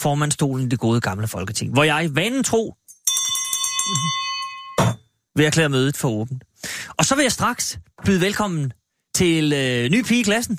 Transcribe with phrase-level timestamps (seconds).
[0.00, 2.74] formandstolen i det gode gamle folketing, hvor jeg vanen tro
[5.36, 6.44] vil erklære mødet for åbent.
[6.96, 8.72] Og så vil jeg straks byde velkommen
[9.14, 10.58] til øh, ny pige i klassen.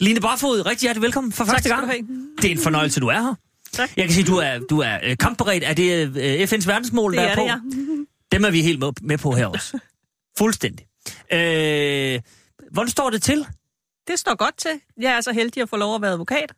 [0.00, 1.90] Line Barfod, rigtig hjertelig velkommen for første gang.
[2.42, 3.34] Det er en fornøjelse, du er her.
[3.72, 3.90] Tak.
[3.96, 5.64] Jeg kan sige, du er, du er øh, kampberedt.
[5.64, 7.42] Er det øh, FN's verdensmål, Det der er er på?
[7.42, 7.58] det, ja.
[8.36, 9.78] Dem er vi helt med- med på her også.
[10.38, 10.86] Fuldstændig.
[11.32, 12.20] Øh,
[12.72, 13.46] hvordan står det til?
[14.08, 14.70] Det står godt til.
[15.00, 16.52] Jeg er så heldig at få lov at være advokat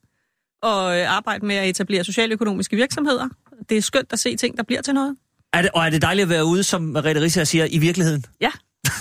[0.64, 3.28] og øh, arbejde med at etablere socialøkonomiske virksomheder.
[3.68, 5.16] Det er skønt at se ting, der bliver til noget.
[5.52, 8.24] Er det, og er det dejligt at være ude, som Merete Risser siger, i virkeligheden?
[8.40, 8.50] Ja,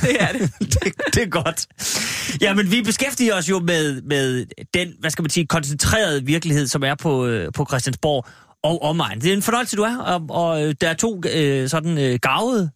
[0.01, 0.41] det er det.
[0.73, 1.67] det, det er godt.
[2.41, 6.67] Ja, men vi beskæftiger os jo med, med den, hvad skal man sige, koncentrerede virkelighed,
[6.67, 8.25] som er på, øh, på Christiansborg
[8.63, 9.21] og omegn.
[9.21, 12.19] Det er en fornøjelse, du er, og, og øh, der er to øh, sådan øh,
[12.21, 12.71] gavede,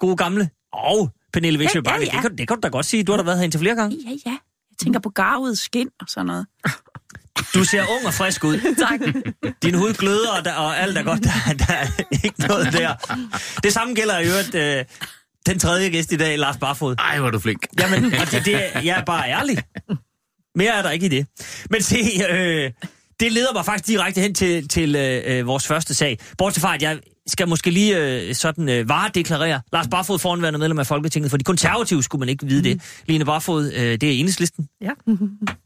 [0.00, 2.04] gode gamle, og Pernille Viksø Ja, ja, ja.
[2.04, 3.04] det, kan, det kan du da godt sige.
[3.04, 3.96] Du har da været her indtil flere gange.
[4.06, 4.30] Ja, ja.
[4.70, 6.46] Jeg tænker på garvet skin og sådan noget.
[7.54, 8.74] Du ser ung og frisk ud.
[8.78, 9.00] Tak.
[9.62, 11.24] Din hud gløder, og, der, og alt er godt.
[11.26, 11.86] Der, der er
[12.24, 13.16] ikke noget der.
[13.62, 14.84] Det samme gælder i øvrigt øh,
[15.46, 16.96] den tredje gæst i dag, Lars Barfod.
[16.98, 17.66] Ej, hvor er du flink.
[17.80, 19.58] Jamen, og det, det, jeg er bare ærlig.
[20.54, 21.26] Mere er der ikke i det.
[21.70, 21.96] Men se,
[22.30, 22.70] øh,
[23.20, 26.18] det leder mig faktisk direkte hen til, til øh, vores første sag.
[26.38, 29.60] Bortset fra, at jeg skal måske lige øh, sådan øh, varedeklarere.
[29.72, 32.82] Lars Barfod foranværende medlem af Folketinget, for de konservative skulle man ikke vide det.
[33.06, 34.68] Line Barfod, øh, det er enhedslisten.
[34.80, 34.90] Ja.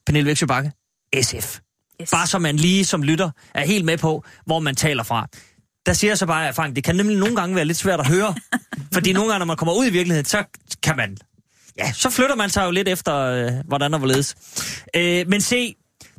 [0.06, 0.72] Pernille Væksø Bakke,
[1.22, 1.58] SF.
[2.02, 2.10] Yes.
[2.10, 5.26] Bare så man lige som lytter er helt med på, hvor man taler fra.
[5.86, 8.00] Der siger jeg så bare af erfaring, det kan nemlig nogle gange være lidt svært
[8.00, 8.34] at høre.
[8.94, 10.44] fordi nogle gange, når man kommer ud i virkeligheden, så
[10.82, 11.16] kan man...
[11.78, 14.36] Ja, så flytter man sig jo lidt efter, øh, hvordan og hvorledes.
[14.96, 15.74] Øh, men se,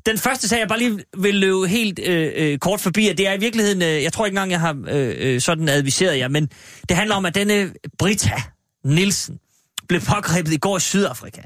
[0.05, 3.27] den første sag, jeg bare lige vil løbe helt øh, øh, kort forbi, og det
[3.27, 6.27] er i virkeligheden, øh, jeg tror ikke engang, jeg har øh, øh, sådan adviseret jer,
[6.27, 6.49] men
[6.89, 8.41] det handler om, at denne Brita
[8.85, 9.39] Nielsen
[9.87, 11.41] blev pågrebet i går i Sydafrika.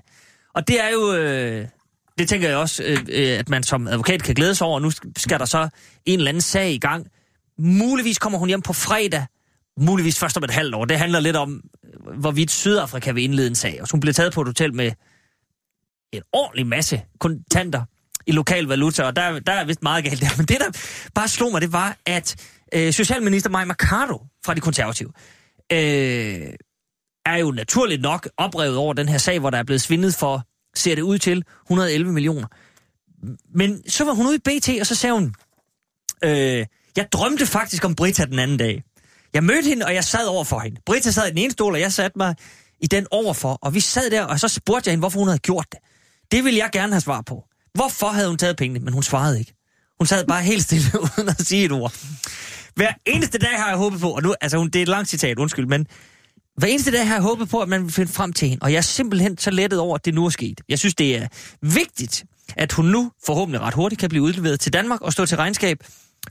[0.56, 1.68] Og det er jo, øh,
[2.18, 4.80] det tænker jeg også, øh, øh, at man som advokat kan glæde sig over.
[4.80, 5.70] Nu skal der så
[6.06, 7.08] en eller anden sag i gang.
[7.60, 9.26] Muligvis kommer hun hjem på fredag.
[9.80, 10.86] Muligvis først om et halvt år.
[10.86, 13.82] Det handler lidt om, øh, hvorvidt Sydafrika vil indlede en sag.
[13.82, 14.92] Og hun bliver taget på et hotel med
[16.12, 17.82] en ordentlig masse kontanter
[18.28, 20.30] i lokal valuta, og der, der er vist meget galt der.
[20.38, 20.80] Men det, der
[21.16, 22.36] bare slog mig, det var, at
[22.74, 25.12] øh, Socialminister Maja Mercado fra de konservative
[25.72, 26.54] øh,
[27.26, 30.44] er jo naturligt nok oprevet over den her sag, hvor der er blevet svindet for,
[30.76, 32.48] ser det ud til, 111 millioner.
[33.56, 35.34] Men så var hun ude i BT, og så sagde hun,
[36.24, 36.66] øh,
[36.96, 38.84] jeg drømte faktisk om Brita den anden dag.
[39.34, 40.82] Jeg mødte hende, og jeg sad over for hende.
[40.86, 42.36] Brita sad i den ene stol, og jeg satte mig
[42.82, 45.40] i den overfor, og vi sad der, og så spurgte jeg hende, hvorfor hun havde
[45.40, 45.80] gjort det.
[46.32, 47.44] Det ville jeg gerne have svar på.
[47.74, 48.80] Hvorfor havde hun taget pengene?
[48.80, 49.54] Men hun svarede ikke.
[50.00, 51.94] Hun sad bare helt stille, uden at sige et ord.
[52.76, 55.10] Hver eneste dag har jeg håbet på, og nu, altså hun, det er et langt
[55.10, 55.88] citat, undskyld, men
[56.58, 58.72] hver eneste dag har jeg håbet på, at man vil finde frem til hende, og
[58.72, 60.62] jeg er simpelthen så lettet over, at det nu er sket.
[60.70, 61.28] Jeg synes, det er
[61.62, 65.38] vigtigt, at hun nu forhåbentlig ret hurtigt kan blive udleveret til Danmark og stå til
[65.38, 65.84] regnskab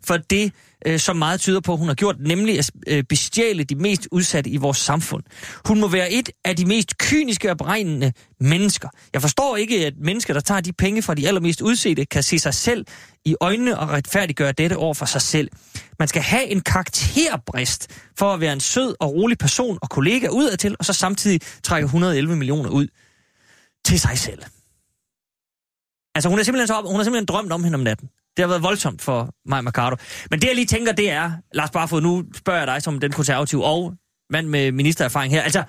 [0.02, 0.52] for det,
[0.86, 4.50] øh, som meget tyder på, hun har gjort, nemlig at øh, bestjæle de mest udsatte
[4.50, 5.22] i vores samfund.
[5.68, 8.88] Hun må være et af de mest kyniske og beregnende mennesker.
[9.12, 12.38] Jeg forstår ikke, at mennesker, der tager de penge fra de allermest udsete, kan se
[12.38, 12.86] sig selv
[13.24, 15.50] i øjnene og retfærdiggøre dette over for sig selv.
[15.98, 20.28] Man skal have en karakterbrist for at være en sød og rolig person og kollega
[20.28, 22.88] udadtil, og så samtidig trække 111 millioner ud
[23.84, 24.42] til sig selv.
[26.14, 28.08] Altså hun er simpelthen, så op, hun er simpelthen drømt om hende om natten.
[28.36, 29.96] Det har været voldsomt for mig, Mercado.
[30.30, 33.12] Men det jeg lige tænker, det er, Lars Barfod, nu spørger jeg dig som den
[33.12, 33.94] konservative og
[34.30, 35.42] mand med ministererfaring her.
[35.42, 35.64] Altså,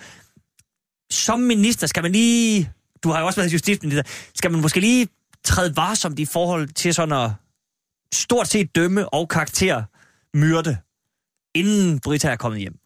[1.12, 2.72] som minister skal man lige,
[3.03, 4.03] du har jo også været justitsminister,
[4.36, 5.08] skal man måske lige
[5.44, 7.31] træde varsomt i forhold til sådan at
[8.14, 9.84] stort set dømme og karakter
[10.38, 10.78] myrde,
[11.56, 12.78] inden Brita er kommet hjem.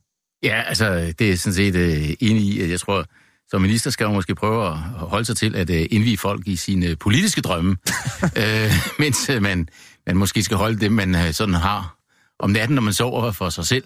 [0.44, 3.06] Ja, altså, det er sådan set øh, enig i, at jeg tror,
[3.50, 6.56] som minister skal man måske prøve at holde sig til at øh, indvige folk i
[6.56, 7.78] sine politiske drømme,
[8.42, 9.70] øh, mens øh, man,
[10.08, 11.96] man måske skal holde det, man øh, sådan har
[12.40, 13.84] om natten, når man sover for sig selv.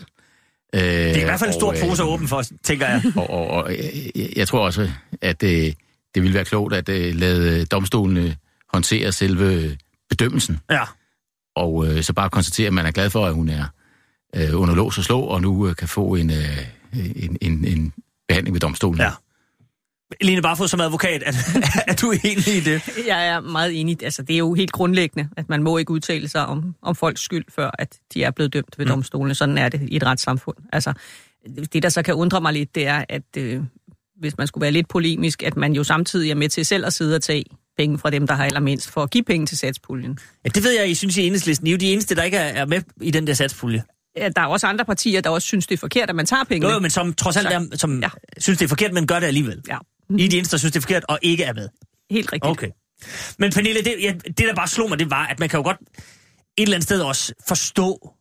[0.75, 3.03] Øh, Det er i hvert fald en stor pose åben for os, tænker jeg.
[3.15, 3.79] Og, og, og øh,
[4.15, 4.89] jeg, jeg tror også,
[5.21, 5.49] at øh,
[6.15, 8.35] det ville være klogt at øh, lade domstolene
[8.73, 9.77] håndtere selve
[10.09, 10.59] bedømmelsen.
[10.71, 10.81] Ja.
[11.55, 13.65] Og øh, så bare konstatere, at man er glad for, at hun er
[14.35, 16.57] øh, under lås og slå, og nu øh, kan få en, øh,
[17.15, 17.93] en, en, en
[18.27, 18.99] behandling ved domstolen.
[19.01, 19.11] Ja.
[20.21, 21.31] Line Barfod som advokat, er,
[21.87, 22.81] er du enig i det?
[23.07, 24.03] Jeg er meget enig.
[24.03, 27.21] Altså, det er jo helt grundlæggende, at man må ikke udtale sig om, om folks
[27.21, 28.89] skyld, før at de er blevet dømt ved Mm.
[28.91, 29.35] domstolene.
[29.35, 30.57] Sådan er det i et retssamfund.
[30.73, 30.93] Altså,
[31.73, 33.61] det, der så kan undre mig lidt, det er, at øh,
[34.19, 36.93] hvis man skulle være lidt polemisk, at man jo samtidig er med til selv at
[36.93, 37.43] sidde og tage
[37.77, 40.19] penge fra dem, der har allermindst, for at give penge til satspuljen.
[40.45, 41.67] Ja, det ved jeg, I synes i enhedslisten.
[41.67, 43.83] I er jo de eneste, der ikke er med i den der satspulje.
[44.17, 46.43] Ja, Der er også andre partier, der også synes, det er forkert, at man tager
[46.43, 46.67] penge.
[46.67, 47.99] Jo, jo, men som trods alt er, som.
[48.01, 48.09] Ja.
[48.37, 49.61] synes, det er forkert, men gør det alligevel.
[49.67, 49.77] Ja,
[50.09, 51.69] I er de eneste, der synes, det er forkert, og ikke er med.
[52.09, 52.51] helt rigtigt.
[52.51, 52.69] Okay.
[53.37, 55.63] Men Pernille, det, ja, det der bare slog mig, det var, at man kan jo
[55.63, 55.77] godt
[56.57, 58.13] et eller andet sted også forstå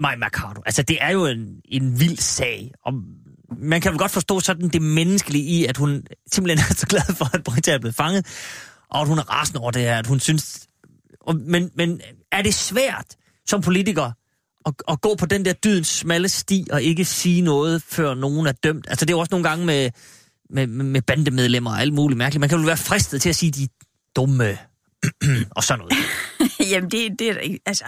[0.00, 0.62] Maja Mercado.
[0.66, 2.70] Altså, det er jo en, en vild sag.
[2.84, 2.92] Og
[3.58, 7.14] man kan vel godt forstå sådan det menneskelige i, at hun simpelthen er så glad
[7.14, 8.26] for, at Britta er blevet fanget,
[8.90, 10.66] og at hun er rasende over det her, at hun synes...
[11.20, 12.00] Og, men, men
[12.32, 14.12] er det svært som politiker
[14.66, 18.46] at, at gå på den der dydens smalle sti og ikke sige noget, før nogen
[18.46, 18.86] er dømt?
[18.88, 19.90] Altså, det er jo også nogle gange med,
[20.50, 22.40] med, med med bandemedlemmer og alt muligt mærkeligt.
[22.40, 23.68] Man kan jo være fristet til at sige, de
[24.16, 24.58] dumme
[25.56, 25.94] og sådan noget.
[26.70, 27.84] Jamen, det, det er altså...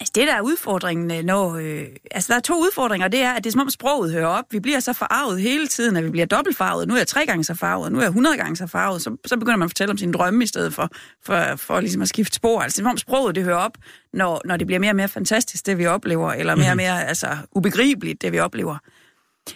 [0.00, 1.56] Altså, det der er udfordringen, øh, når...
[1.56, 3.08] Øh, altså, der er to udfordringer.
[3.08, 4.44] Det er, at det er som om sproget hører op.
[4.50, 6.88] Vi bliver så farvet hele tiden, at vi bliver dobbeltfarvet.
[6.88, 9.02] Nu er jeg tre gange så farvet, nu er jeg 100 gange så farvet.
[9.02, 10.88] Så, så begynder man at fortælle om sine drømme i stedet for,
[11.24, 12.60] for, for ligesom at skifte spor.
[12.60, 13.78] Altså, det er som om sproget det hører op,
[14.12, 17.06] når, når det bliver mere og mere fantastisk, det vi oplever, eller mere og mere
[17.06, 18.78] altså, ubegribeligt, det vi oplever.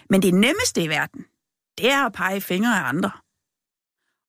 [0.09, 1.25] Men det nemmeste i verden,
[1.77, 3.11] det er at pege fingre af andre.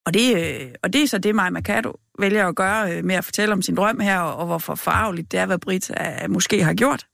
[0.06, 3.14] Og det, øh, og det er så det, Maja Mercado vælger at gøre øh, med
[3.14, 6.30] at fortælle om sin drøm her, og, og hvor forfarveligt det er, hvad Britta øh,
[6.30, 7.06] måske har gjort.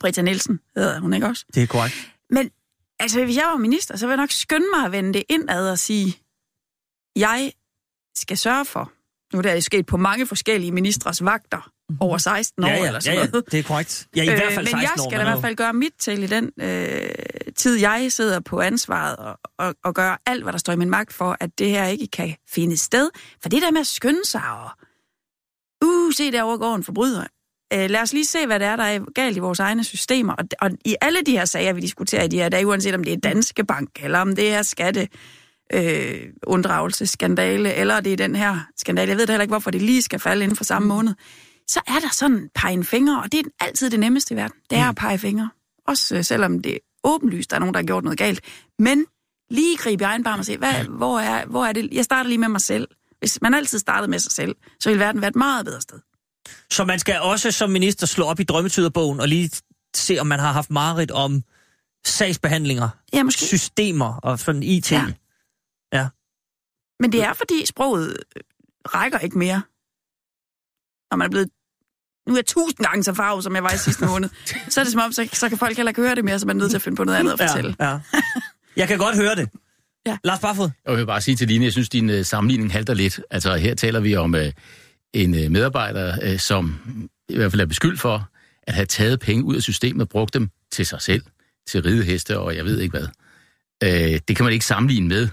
[0.00, 1.44] Britta Nielsen hedder hun ikke også?
[1.54, 2.12] Det er korrekt.
[2.30, 2.50] Men
[2.98, 5.70] altså, hvis jeg var minister, så ville jeg nok skynde mig at vende det indad
[5.70, 6.18] og sige,
[7.16, 7.52] jeg
[8.16, 8.92] skal sørge for,
[9.32, 11.70] nu er det sket på mange forskellige ministres vagter,
[12.00, 13.52] over 16 år ja, ja, eller sådan ja, ja, noget.
[13.52, 14.06] det er korrekt.
[14.16, 15.10] Ja, i hvert fald men 16 jeg år.
[15.10, 17.08] skal men da i hvert fald gøre mit til i den øh,
[17.56, 20.90] tid, jeg sidder på ansvaret, og, og, og gøre alt, hvad der står i min
[20.90, 23.10] magt for, at det her ikke kan finde sted.
[23.42, 24.70] For det der med at skynde sig og,
[25.84, 27.24] uh, se derovre går en forbryder.
[27.72, 30.32] Øh, lad os lige se, hvad det er, der er galt i vores egne systemer.
[30.32, 33.04] Og, og i alle de her sager, vi diskuterer i de her dage, uanset om
[33.04, 35.08] det er Danske Bank, eller om det er skatte,
[35.72, 39.10] øh, unddragelsesskandale, eller det er den her skandale.
[39.10, 41.14] Jeg ved heller ikke, hvorfor det lige skal falde inden for samme måned.
[41.68, 44.56] Så er der sådan pege fingre, og det er altid det nemmeste i verden.
[44.70, 45.50] Det er at pege fingre.
[45.88, 48.40] Også øh, selvom det åbenlyst, der er nogen, der har gjort noget galt.
[48.78, 49.06] Men
[49.50, 51.88] lige gribe i egen barm og se, hvad, hvor, er, hvor er det?
[51.92, 52.88] Jeg starter lige med mig selv.
[53.18, 56.00] Hvis man altid startede med sig selv, så ville verden være et meget bedre sted.
[56.70, 59.50] Så man skal også som minister slå op i drømmetyderbogen og lige
[59.96, 61.42] se, om man har haft mareridt om
[62.06, 63.44] sagsbehandlinger, Ja, måske.
[63.44, 64.92] systemer og sådan IT.
[64.92, 65.04] Ja.
[65.92, 66.08] ja.
[67.00, 68.16] Men det er, fordi sproget
[68.86, 69.62] rækker ikke mere.
[71.10, 71.50] Når man er blevet...
[72.26, 74.28] Nu er jeg tusind gange så farvet, som jeg var i sidste måned.
[74.68, 76.46] Så er det som om, så, så kan folk heller ikke høre det mere, så
[76.46, 77.76] man er nødt til at finde på noget andet at fortælle.
[77.80, 78.00] Ja, ja.
[78.76, 79.48] Jeg kan godt høre det.
[80.06, 80.18] Ja.
[80.24, 80.70] Lars Barfod.
[80.86, 83.20] Jeg vil bare sige til Line, jeg synes, din uh, sammenligning halter lidt.
[83.30, 84.40] Altså, her taler vi om uh,
[85.12, 86.80] en uh, medarbejder, uh, som
[87.28, 88.28] i hvert fald er beskyldt for
[88.62, 91.22] at have taget penge ud af systemet og brugt dem til sig selv,
[91.66, 93.08] til rideheste og jeg ved ikke hvad.
[93.84, 95.28] Uh, det kan man ikke sammenligne med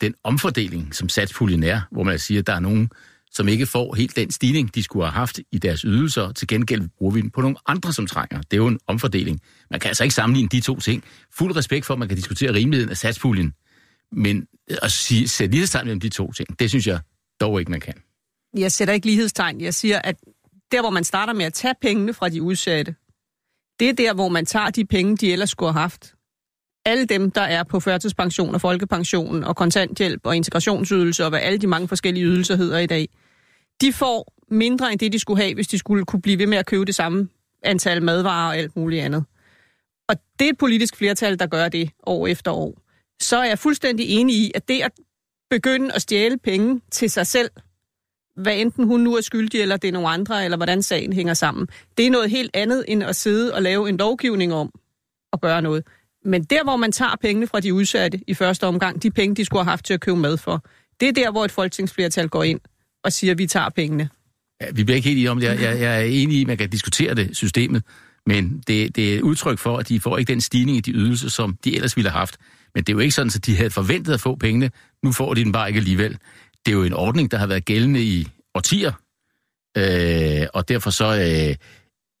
[0.00, 2.90] den omfordeling, som satspuljen er, hvor man siger, at der er nogen,
[3.36, 6.32] som ikke får helt den stigning, de skulle have haft i deres ydelser.
[6.32, 8.38] Til gengæld bruger vi den på nogle andre, som trænger.
[8.42, 9.40] Det er jo en omfordeling.
[9.70, 11.04] Man kan altså ikke sammenligne de to ting.
[11.32, 13.52] Fuld respekt for, at man kan diskutere rimeligheden af satspuljen.
[14.12, 14.46] Men
[14.82, 17.00] at sige, sætte lighedstegn mellem de to ting, det synes jeg
[17.40, 17.94] dog ikke, man kan.
[18.56, 19.60] Jeg sætter ikke lighedstegn.
[19.60, 20.16] Jeg siger, at
[20.72, 22.94] der, hvor man starter med at tage pengene fra de udsatte,
[23.80, 26.12] det er der, hvor man tager de penge, de ellers skulle have haft.
[26.84, 31.58] Alle dem, der er på førtidspension og folkepension og kontanthjælp og integrationsydelse og hvad alle
[31.58, 33.08] de mange forskellige ydelser hedder i dag,
[33.80, 36.58] de får mindre end det, de skulle have, hvis de skulle kunne blive ved med
[36.58, 37.28] at købe det samme
[37.62, 39.24] antal madvarer og alt muligt andet.
[40.08, 42.82] Og det er et politisk flertal, der gør det år efter år.
[43.20, 44.92] Så er jeg fuldstændig enig i, at det at
[45.50, 47.50] begynde at stjæle penge til sig selv,
[48.36, 51.34] hvad enten hun nu er skyldig, eller det er nogle andre, eller hvordan sagen hænger
[51.34, 51.68] sammen.
[51.96, 54.72] Det er noget helt andet, end at sidde og lave en lovgivning om
[55.32, 55.86] at gøre noget.
[56.24, 59.44] Men der, hvor man tager pengene fra de udsatte i første omgang, de penge, de
[59.44, 60.64] skulle have haft til at købe mad for,
[61.00, 62.60] det er der, hvor et folketingsflertal går ind
[63.06, 64.08] og siger, at vi tager pengene.
[64.60, 65.46] Ja, vi bliver ikke helt enige om det.
[65.46, 67.82] Jeg, jeg, jeg er enig i, at man kan diskutere det, systemet,
[68.26, 70.92] men det, det er et udtryk for, at de får ikke den stigning i de
[70.92, 72.36] ydelser, som de ellers ville have haft.
[72.74, 74.70] Men det er jo ikke sådan, at de havde forventet at få pengene.
[75.02, 76.18] Nu får de den bare ikke alligevel.
[76.66, 78.92] Det er jo en ordning, der har været gældende i årtier,
[79.78, 81.56] øh, og derfor så øh,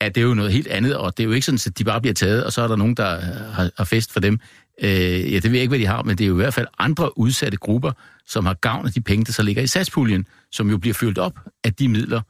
[0.00, 2.00] er det jo noget helt andet, og det er jo ikke sådan, at de bare
[2.00, 4.40] bliver taget, og så er der nogen, der har, har fest for dem.
[4.82, 6.54] Øh, ja, det ved jeg ikke, hvad de har, men det er jo i hvert
[6.54, 7.92] fald andre udsatte grupper,
[8.26, 11.18] som har gavn af de penge, der så ligger i satspuljen, som jo bliver fyldt
[11.18, 12.20] op af de midler,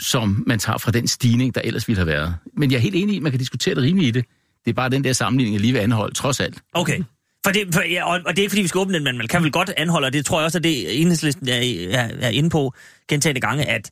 [0.00, 2.36] som man tager fra den stigning, der ellers ville have været.
[2.56, 4.28] Men jeg er helt enig i, at man kan diskutere det rimeligt i det.
[4.64, 6.58] Det er bare den der sammenligning, jeg lige vil anholde, trods alt.
[6.72, 7.02] Okay.
[7.44, 9.18] For det, for, ja, og, og det er ikke, fordi vi skal åbne den, men
[9.18, 11.56] man kan vel godt anholde, og det tror jeg også, at det enhedslisten er,
[11.90, 12.74] er, er inde på
[13.08, 13.90] gentagende gange, at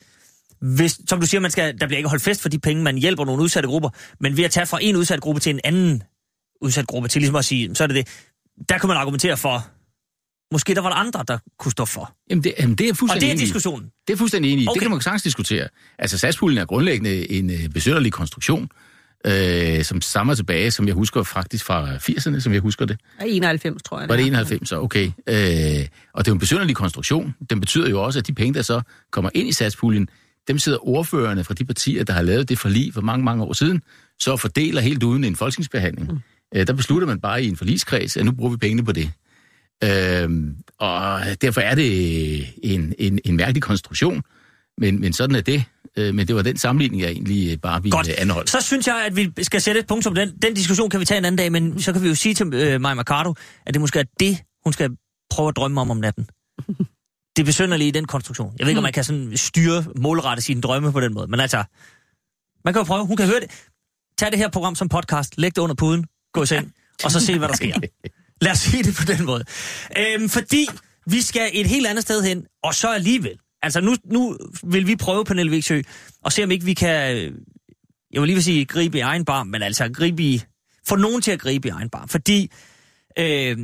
[0.61, 2.99] hvis, som du siger, man skal, der bliver ikke holdt fest for de penge, man
[2.99, 3.89] hjælper nogle udsatte grupper,
[4.21, 6.03] men ved at tage fra en udsat gruppe til en anden
[6.61, 8.09] udsat gruppe, til ligesom at sige, så er det det,
[8.69, 9.67] der kan man argumentere for,
[10.53, 12.15] måske der var der andre, der kunne stå for.
[12.31, 13.45] Jamen, det, jamen, det er Og fuldstændig det er enig i.
[13.45, 13.91] diskussionen.
[14.07, 14.69] Det er fuldstændig enig i.
[14.69, 14.75] Okay.
[14.75, 15.69] Det kan man sagtens diskutere.
[15.99, 18.69] Altså, satspuljen er grundlæggende en øh, besønderlig konstruktion,
[19.27, 23.01] øh, som stammer tilbage, som jeg husker faktisk fra 80'erne, som jeg husker det.
[23.27, 24.09] 91, tror jeg.
[24.09, 24.27] Var det er.
[24.27, 25.07] 91, så okay.
[25.07, 27.35] Øh, og det er jo en besynderlig konstruktion.
[27.51, 28.81] Den betyder jo også, at de penge, der så
[29.13, 30.09] kommer ind i satspuljen,
[30.49, 33.53] dem sidder ordførerne fra de partier, der har lavet det forlig for mange, mange år
[33.53, 33.83] siden,
[34.21, 36.13] så fordeler helt uden en folketingsbehandling.
[36.13, 36.19] Mm.
[36.57, 39.11] Øh, der beslutter man bare i en forligskreds, at nu bruger vi pengene på det.
[39.85, 40.31] Øh,
[40.79, 44.23] og derfor er det en, en, en mærkelig konstruktion,
[44.79, 45.65] men, men sådan er det.
[45.99, 48.09] Øh, men det var den sammenligning, jeg egentlig øh, bare ville Godt.
[48.09, 48.51] øh, anholde.
[48.51, 50.15] Så synes jeg, at vi skal sætte et punktum.
[50.15, 52.35] Den, den diskussion kan vi tage en anden dag, men så kan vi jo sige
[52.35, 53.35] til øh, Maja Mercado,
[53.67, 54.91] at det måske er det, hun skal
[55.31, 56.27] prøve at drømme om om natten.
[57.37, 58.53] Det besynderlige i den konstruktion.
[58.59, 61.41] Jeg ved ikke, om man kan sådan styre, målrette sine drømme på den måde, men
[61.41, 61.65] altså,
[62.65, 63.51] man kan jo prøve, hun kan høre det.
[64.19, 66.73] Tag det her program som podcast, læg det under puden, gå i seng,
[67.05, 67.75] og så se, hvad der sker.
[68.41, 69.45] Lad os sige det på den måde.
[69.99, 70.67] Øhm, fordi
[71.07, 73.39] vi skal et helt andet sted hen, og så alligevel.
[73.63, 75.81] Altså nu, nu vil vi prøve, Pernille Vigsø,
[76.25, 77.33] og se om ikke vi kan, øh,
[78.13, 80.43] jeg vil lige vil sige gribe i egen barm, men altså gribe i,
[80.89, 82.09] få nogen til at gribe i egen barm.
[82.09, 82.51] Fordi
[83.19, 83.59] øh,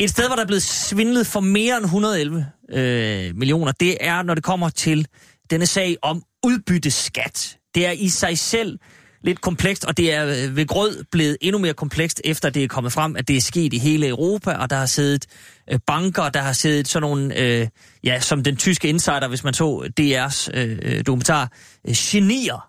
[0.00, 4.22] et sted, hvor der er blevet svindlet for mere end 111 øh, millioner, det er,
[4.22, 5.06] når det kommer til
[5.50, 7.58] denne sag om udbytteskat.
[7.74, 8.78] Det er i sig selv
[9.26, 12.68] lidt komplekst, og det er øh, ved grød blevet endnu mere komplekst, efter det er
[12.68, 15.26] kommet frem, at det er sket i hele Europa, og der har siddet
[15.72, 17.68] øh, banker, der har siddet sådan nogle, øh,
[18.04, 21.52] ja, som den tyske insider, hvis man så DR's øh, dokumentar,
[21.88, 22.68] øh, genier.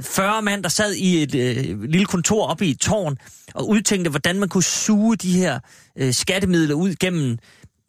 [0.00, 3.16] 40 mand, der sad i et øh, lille kontor oppe i et tårn,
[3.54, 5.58] og udtænkte, hvordan man kunne suge de her
[5.98, 7.38] øh, skattemidler ud gennem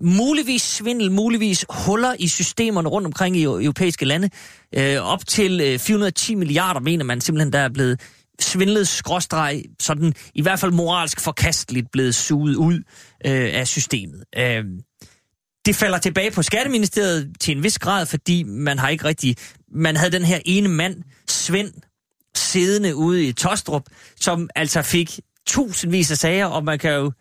[0.02, 4.30] muligvis svindel, muligvis huller i systemerne rundt omkring i europæiske lande.
[4.76, 8.02] Øh, op til øh, 410 milliarder, mener man simpelthen, der er blevet
[8.40, 12.76] svindlet skråstreg, sådan i hvert fald moralsk forkasteligt blevet suget ud
[13.26, 14.24] øh, af systemet.
[14.38, 14.64] Øh,
[15.66, 19.36] det falder tilbage på Skatteministeriet til en vis grad, fordi man har ikke rigtig...
[19.72, 21.72] Man havde den her ene mand, Svend,
[22.36, 23.84] siddende ude i Tostrup,
[24.20, 27.12] som altså fik tusindvis af sager, og man kan jo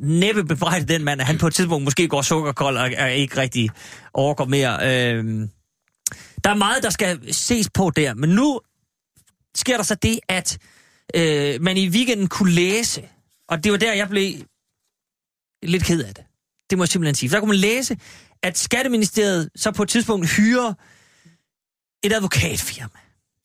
[0.00, 3.36] næppe bebrejde den mand, at han på et tidspunkt måske går sukkerkold og, er ikke
[3.36, 3.70] rigtig
[4.14, 4.72] overgår mere.
[4.72, 5.48] Øh,
[6.44, 8.60] der er meget, der skal ses på der, men nu
[9.54, 10.58] sker der så det, at
[11.14, 13.02] øh, man i weekenden kunne læse,
[13.48, 14.34] og det var der, jeg blev
[15.62, 16.24] lidt ked af det.
[16.70, 17.30] Det må jeg simpelthen sige.
[17.30, 17.96] For der kunne man læse,
[18.42, 20.74] at Skatteministeriet så på et tidspunkt hyrer
[22.04, 22.98] et advokatfirma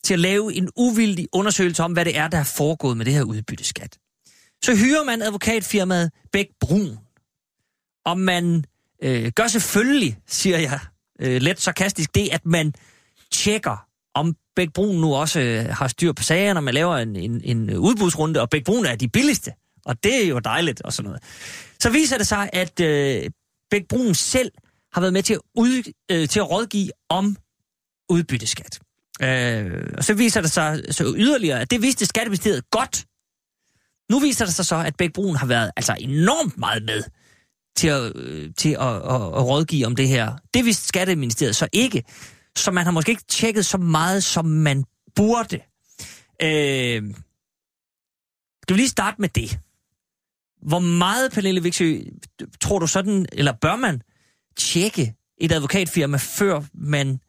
[0.04, 3.14] til at lave en uvildig undersøgelse om, hvad det er, der er foregået med det
[3.14, 3.98] her udbytteskat.
[4.64, 6.98] Så hyrer man advokatfirmaet Bæk Brun,
[8.04, 8.64] og man
[9.02, 10.80] øh, gør selvfølgelig, siger jeg
[11.20, 12.74] øh, let sarkastisk, det, at man
[13.32, 17.16] tjekker, om Bæk Brun nu også øh, har styr på sagerne, og man laver en,
[17.16, 19.52] en, en udbudsrunde, og Bæk Brun er de billigste,
[19.84, 21.22] og det er jo dejligt og sådan noget.
[21.80, 23.30] Så viser det sig, at øh,
[23.70, 24.52] Bæk Brun selv
[24.92, 27.36] har været med til at, ud, øh, til at rådgive om
[28.08, 28.80] udbytteskat.
[29.22, 33.04] Øh, og så viser det sig så yderligere, at det vidste Skatteministeriet godt.
[34.10, 37.02] Nu viser det sig så, at Bæk Brun har været altså enormt meget med
[37.76, 40.36] til, at, øh, til at, at, at rådgive om det her.
[40.54, 42.04] Det vidste Skatteministeriet så ikke.
[42.56, 45.60] Så man har måske ikke tjekket så meget, som man burde.
[46.42, 47.14] Øh,
[48.62, 49.58] skal vi lige starte med det?
[50.62, 51.98] Hvor meget, Pernille Vigsø,
[52.60, 54.02] tror du sådan, eller bør man
[54.56, 57.20] tjekke et advokatfirma, før man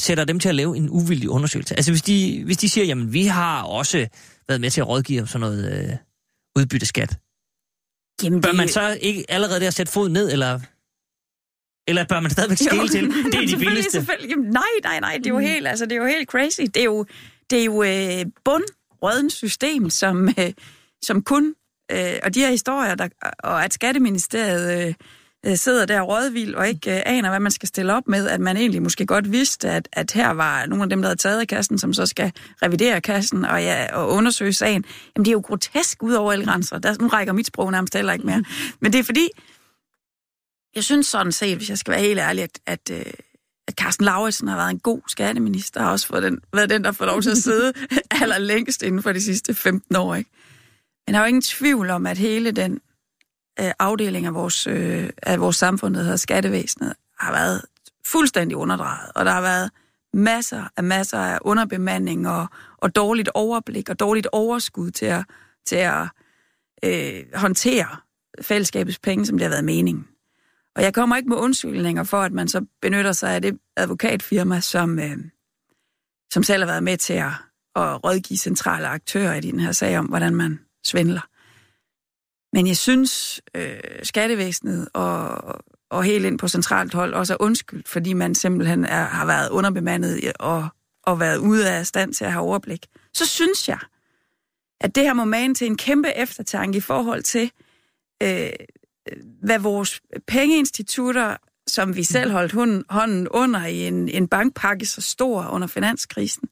[0.00, 1.74] sætter dem til at lave en uvildig undersøgelse?
[1.76, 4.08] Altså hvis de, hvis de siger, jamen vi har også
[4.48, 5.96] været med til at rådgive om sådan noget øh,
[6.56, 7.18] udbytteskat.
[8.22, 10.60] Jamen, Bør det- man så ikke allerede der sætte fod ned, eller,
[11.88, 13.04] eller bør man stadigvæk skille til?
[13.32, 13.90] Det er de billigste.
[13.92, 14.30] Selvfølgelig.
[14.30, 16.60] Jamen, nej, nej, nej, det er jo helt, altså, det er jo helt crazy.
[16.60, 17.06] Det er jo,
[17.50, 20.52] det er jo øh, system, som, øh,
[21.02, 21.54] som kun,
[21.92, 24.94] øh, og de her historier, der, og at Skatteministeriet øh,
[25.46, 28.40] øh, sidder der rådvild og ikke øh, aner, hvad man skal stille op med, at
[28.40, 31.40] man egentlig måske godt vidste, at, at her var nogle af dem, der havde taget
[31.40, 34.84] af kassen, som så skal revidere kassen og, ja, og undersøge sagen.
[35.16, 36.78] Jamen, det er jo grotesk ud over alle grænser.
[36.78, 38.44] Der, nu rækker mit sprog nærmest heller ikke mere.
[38.80, 39.28] Men det er fordi,
[40.74, 43.12] jeg synes sådan set, hvis jeg skal være helt ærlig, at, at, øh,
[43.68, 46.92] at Carsten Lauritsen har været en god skatteminister, har også fået den, været den, der
[46.92, 47.72] får lov til at sidde
[48.22, 50.14] allerlængst inden for de sidste 15 år.
[50.14, 50.30] Ikke?
[51.06, 52.80] Men der er jo ingen tvivl om, at hele den
[53.60, 57.62] øh, afdeling af vores, øh, af vores samfund, der hedder skattevæsenet, har været
[58.06, 59.70] fuldstændig underdrejet, og der har været
[60.12, 62.46] masser af masser af underbemanding og,
[62.76, 65.24] og dårligt overblik og dårligt overskud til at,
[65.66, 66.08] til at
[66.84, 67.86] øh, håndtere
[68.42, 70.06] fællesskabets penge, som det har været meningen.
[70.76, 74.60] Og jeg kommer ikke med undskyldninger for, at man så benytter sig af det advokatfirma,
[74.60, 75.16] som, øh,
[76.32, 77.32] som selv har været med til at,
[77.76, 81.20] at rådgive centrale aktører i den her sag om, hvordan man svindler.
[82.52, 85.30] Men jeg synes, øh, skattevæsenet og,
[85.90, 89.50] og helt ind på centralt hold også er undskyldt, fordi man simpelthen er, har været
[89.50, 90.68] underbemandet og,
[91.02, 92.86] og været ude af stand til at have overblik.
[93.14, 93.78] Så synes jeg,
[94.80, 97.50] at det her må mane til en kæmpe eftertanke i forhold til,
[98.22, 98.50] øh,
[99.42, 101.36] hvad vores pengeinstitutter,
[101.66, 106.48] som vi selv holdt hånden, hånden under i en, en bankpakke så stor under finanskrisen,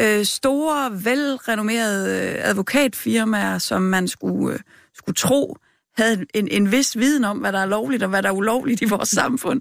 [0.00, 4.60] øh, store, velrenommerede advokatfirmaer, som man skulle, øh,
[4.94, 5.56] skulle tro
[5.96, 8.82] havde en, en vis viden om, hvad der er lovligt og hvad der er ulovligt
[8.82, 9.60] i vores samfund.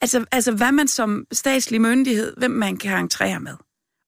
[0.00, 3.54] Altså, altså hvad man som statslig myndighed, hvem man kan entrere med.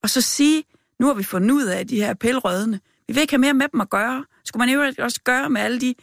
[0.03, 0.65] Og så sige,
[1.01, 2.81] nu har vi fundet ud af de her pælrødende.
[3.09, 4.25] Vi vil ikke have mere med dem at gøre.
[4.45, 5.95] Skulle man jo også gøre med alle de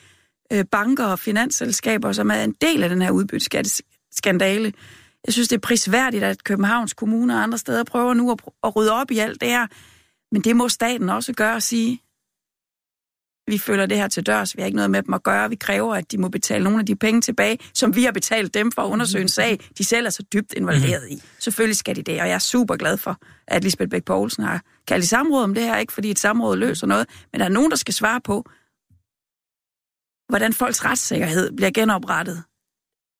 [0.53, 4.73] øh, banker og finansselskaber, som er en del af den her udbytteskandale.
[5.25, 8.75] Jeg synes, det er prisværdigt, at Københavns Kommune og andre steder prøver nu at, at
[8.75, 9.67] rydde op i alt det her.
[10.31, 12.01] Men det må staten også gøre og sige,
[13.47, 15.55] vi følger det her til dørs, vi har ikke noget med dem at gøre, vi
[15.55, 18.71] kræver, at de må betale nogle af de penge tilbage, som vi har betalt dem
[18.71, 21.21] for at undersøge en sag, de selv er så dybt involveret i.
[21.39, 24.61] Selvfølgelig skal de det, og jeg er super glad for, at Lisbeth Bæk Poulsen har
[24.87, 27.49] kaldt i samråd om det her, ikke fordi et samråd løser noget, men der er
[27.49, 28.45] nogen, der skal svare på,
[30.29, 32.43] hvordan folks retssikkerhed bliver genoprettet.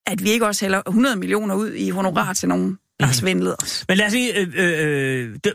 [0.08, 3.56] At vi ikke også hælder 100 millioner ud i honorar til nogen, der har svindlet
[3.60, 3.86] os.
[3.88, 5.54] Men lad os sige, øh, øh, det,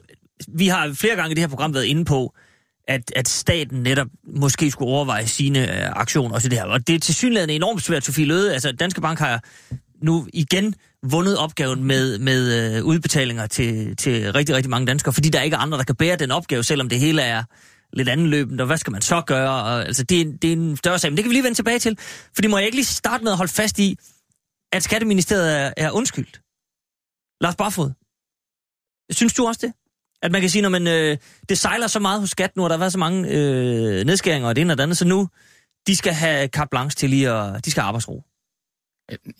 [0.48, 2.34] vi har flere gange i det her program været inde på,
[2.92, 6.64] at, at staten netop måske skulle overveje sine øh, aktioner også i det her.
[6.64, 8.52] Og det er til synligheden enormt svært, Sofie Løde.
[8.52, 9.44] Altså, Danske Bank har
[10.02, 15.28] nu igen vundet opgaven med, med øh, udbetalinger til, til rigtig, rigtig mange danskere, fordi
[15.28, 17.42] der ikke er andre, der kan bære den opgave, selvom det hele er
[17.92, 19.62] lidt anløbende, og hvad skal man så gøre?
[19.62, 21.58] Og, altså, det, er, det er en større sag, men det kan vi lige vende
[21.58, 21.98] tilbage til.
[22.34, 23.96] Fordi må jeg ikke lige starte med at holde fast i,
[24.72, 26.40] at Skatteministeriet er, er undskyldt?
[27.40, 27.90] Lars Barfod,
[29.10, 29.72] synes du også det?
[30.22, 31.16] At man kan sige, når man, øh,
[31.48, 34.48] det sejler så meget hos skat nu, og der har været så mange øh, nedskæringer
[34.48, 35.28] og det ene og det andet, så nu,
[35.86, 38.22] de skal have carte blanche til lige at, de skal have arbejdsro.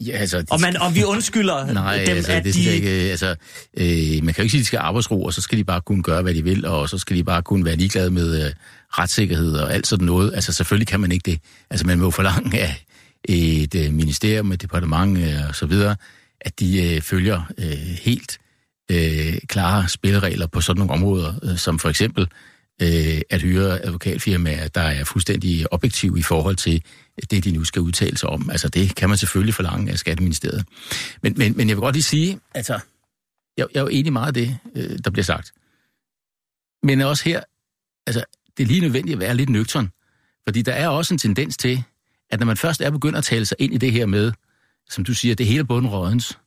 [0.01, 2.71] Ja, altså, de og, man, og vi undskylder Nej, dem, altså, at det de...
[2.71, 3.37] ikke, altså,
[3.77, 5.64] øh, man kan jo ikke sige, at de skal have arbejdsro, og så skal de
[5.64, 8.47] bare kunne gøre, hvad de vil, og så skal de bare kunne være ligeglade med
[8.47, 8.53] øh,
[8.90, 10.35] retssikkerhed og alt sådan noget.
[10.35, 11.40] Altså, selvfølgelig kan man ikke det.
[11.71, 12.85] Altså, man må forlange af
[13.25, 15.97] et øh, ministerium, et departement øh, og så videre,
[16.40, 18.38] at de øh, følger øh, helt
[18.90, 22.29] øh, klare spilleregler på sådan nogle områder, øh, som for eksempel
[22.83, 26.85] øh, at hyre advokatfirmaer, der er fuldstændig objektive i forhold til
[27.31, 28.51] det, de nu skal udtale sig om.
[28.51, 30.64] Altså det kan man selvfølgelig forlange af Skatteministeriet.
[31.23, 32.81] Men, men, men jeg vil godt lige sige, altså,
[33.57, 35.53] jeg, jeg er jo enig meget af det, øh, der bliver sagt.
[36.83, 37.42] Men også her,
[38.07, 38.25] altså,
[38.57, 39.90] det er lige nødvendigt at være lidt nøgtern.
[40.47, 41.83] Fordi der er også en tendens til,
[42.31, 44.33] at når man først er begyndt at tale sig ind i det her med,
[44.90, 46.38] som du siger, det hele bundrådens,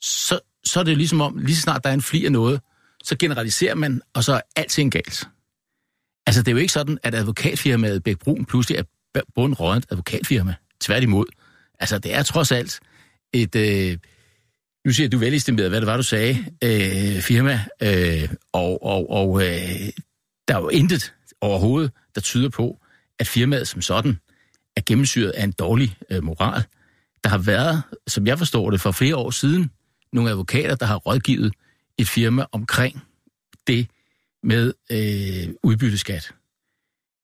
[0.00, 2.60] så, så er det ligesom om, lige så snart der er en fli af noget,
[3.04, 5.28] så generaliserer man, og så er alting galt.
[6.26, 8.78] Altså, det er jo ikke sådan, at advokatfirmaet Bæk Brun pludselig
[9.14, 10.54] er bundrådent advokatfirma.
[10.80, 11.26] Tværtimod.
[11.80, 12.80] Altså, det er trods alt
[13.32, 13.56] et...
[13.56, 13.98] Øh,
[14.84, 19.42] nu siger du velistimeret, hvad det var, du sagde, øh, firma, øh, og, og, og
[19.42, 19.92] øh,
[20.48, 22.80] der er jo intet overhovedet, der tyder på,
[23.18, 24.18] at firmaet som sådan
[24.76, 26.62] er gennemsyret af en dårlig øh, moral.
[27.24, 29.70] Der har været, som jeg forstår det, for flere år siden,
[30.12, 31.52] nogle advokater, der har rådgivet
[31.98, 33.02] et firma omkring
[33.66, 33.90] det
[34.42, 36.34] med øh, udbytteskat.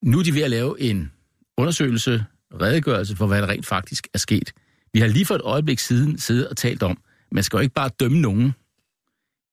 [0.03, 1.13] Nu er de ved at lave en
[1.57, 2.25] undersøgelse,
[2.61, 4.53] redegørelse for, hvad der rent faktisk er sket.
[4.93, 6.99] Vi har lige for et øjeblik siden siddet og talt om,
[7.33, 8.55] man skal jo ikke bare dømme nogen,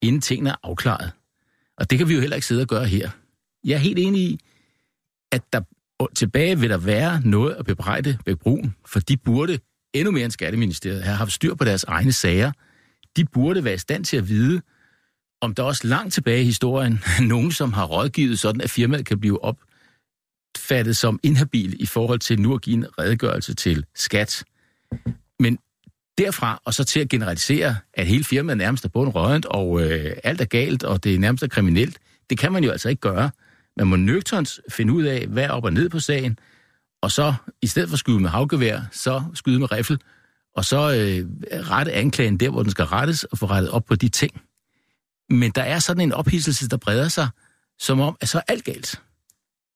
[0.01, 1.11] inden tingene er afklaret.
[1.77, 3.09] Og det kan vi jo heller ikke sidde og gøre her.
[3.63, 4.39] Jeg er helt enig i,
[5.31, 5.61] at der
[6.15, 9.59] tilbage vil der være noget at bebrejde Bæk Brun, for de burde
[9.93, 12.51] endnu mere end Skatteministeriet have haft styr på deres egne sager.
[13.17, 14.61] De burde være i stand til at vide,
[15.41, 19.05] om der også langt tilbage i historien er nogen, som har rådgivet sådan, at firmaet
[19.05, 24.43] kan blive opfattet som inhabil i forhold til nu at give en redegørelse til skat.
[25.39, 25.59] Men
[26.17, 30.41] derfra og så til at generalisere, at hele firmaet nærmest er bundrødent, og øh, alt
[30.41, 33.31] er galt, og det er nærmest er kriminelt, det kan man jo altså ikke gøre.
[33.77, 36.39] Man må nøgternt finde ud af, hvad er op og ned på sagen,
[37.01, 39.99] og så i stedet for at skyde med havgevær, så skyde med riffel,
[40.55, 41.27] og så øh,
[41.69, 44.41] rette anklagen der, hvor den skal rettes, og få rettet op på de ting.
[45.29, 47.27] Men der er sådan en ophidselse, der breder sig,
[47.79, 49.01] som om, at så er alt galt.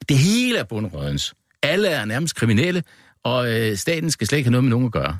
[0.09, 1.33] Det hele er bundrødens.
[1.63, 2.83] Alle er nærmest kriminelle,
[3.23, 5.17] og øh, staten skal slet ikke have noget med nogen at gøre.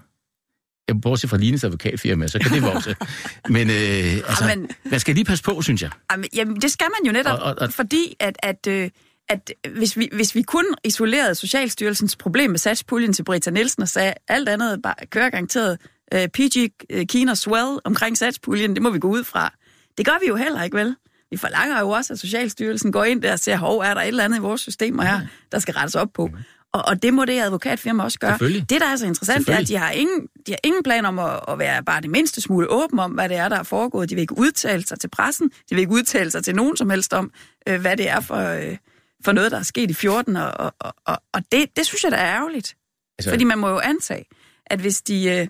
[0.88, 2.96] Jeg bortset fra Lines advokatfirma, så kan det vokse.
[3.56, 3.76] Men øh,
[4.30, 5.90] altså, Jamen- man skal lige passe på, synes jeg.
[6.12, 8.90] Jamen, jamen, det skal man jo netop, Og- og- og- fordi at, at, øh,
[9.30, 13.90] at hvis vi, hvis vi kun isolerede Socialstyrelsens problem med satspuljen til Britta Nielsen og
[13.90, 15.78] sagde, alt andet bare kører garanteret
[16.16, 19.54] uh, PG uh, Kina Swell omkring satspuljen, det må vi gå ud fra.
[19.98, 20.96] Det gør vi jo heller ikke, vel?
[21.32, 24.08] Vi forlanger jo også, at Socialstyrelsen går ind der og ser, hov, er der et
[24.08, 26.30] eller andet i vores systemer her, der skal rettes op på.
[26.74, 28.38] Og, og det må det advokatfirma også gøre.
[28.70, 31.20] Det, der er så interessant, er, at de har ingen, de har ingen plan om
[31.20, 34.10] at, at være bare det mindste smule åben om, hvad det er, der er foregået.
[34.10, 35.50] De vil ikke udtale sig til pressen.
[35.50, 37.32] De vil ikke udtale sig til nogen som helst om,
[37.68, 38.78] øh, hvad det er for, øh,
[39.26, 40.36] for noget, der er sket i 14.
[40.36, 42.76] Og, og, og, og det, det synes jeg, der er ærgerligt.
[43.20, 44.26] Altså, Fordi man må jo antage,
[44.66, 45.48] at hvis de, øh,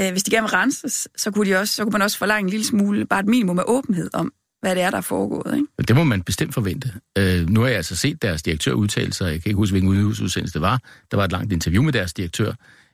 [0.00, 2.46] øh, hvis de gerne vil renses, så kunne, de også, så kunne man også forlange
[2.46, 5.54] en lille smule, bare et minimum af åbenhed om, hvad det er, der er foregået.
[5.54, 5.66] Ikke?
[5.88, 6.92] Det må man bestemt forvente.
[7.18, 9.32] Øh, nu har jeg altså set deres direktør udtale sig.
[9.32, 10.80] Jeg kan ikke huske, hvilken udsendelse det var.
[11.10, 12.52] Der var et langt interview med deres direktør.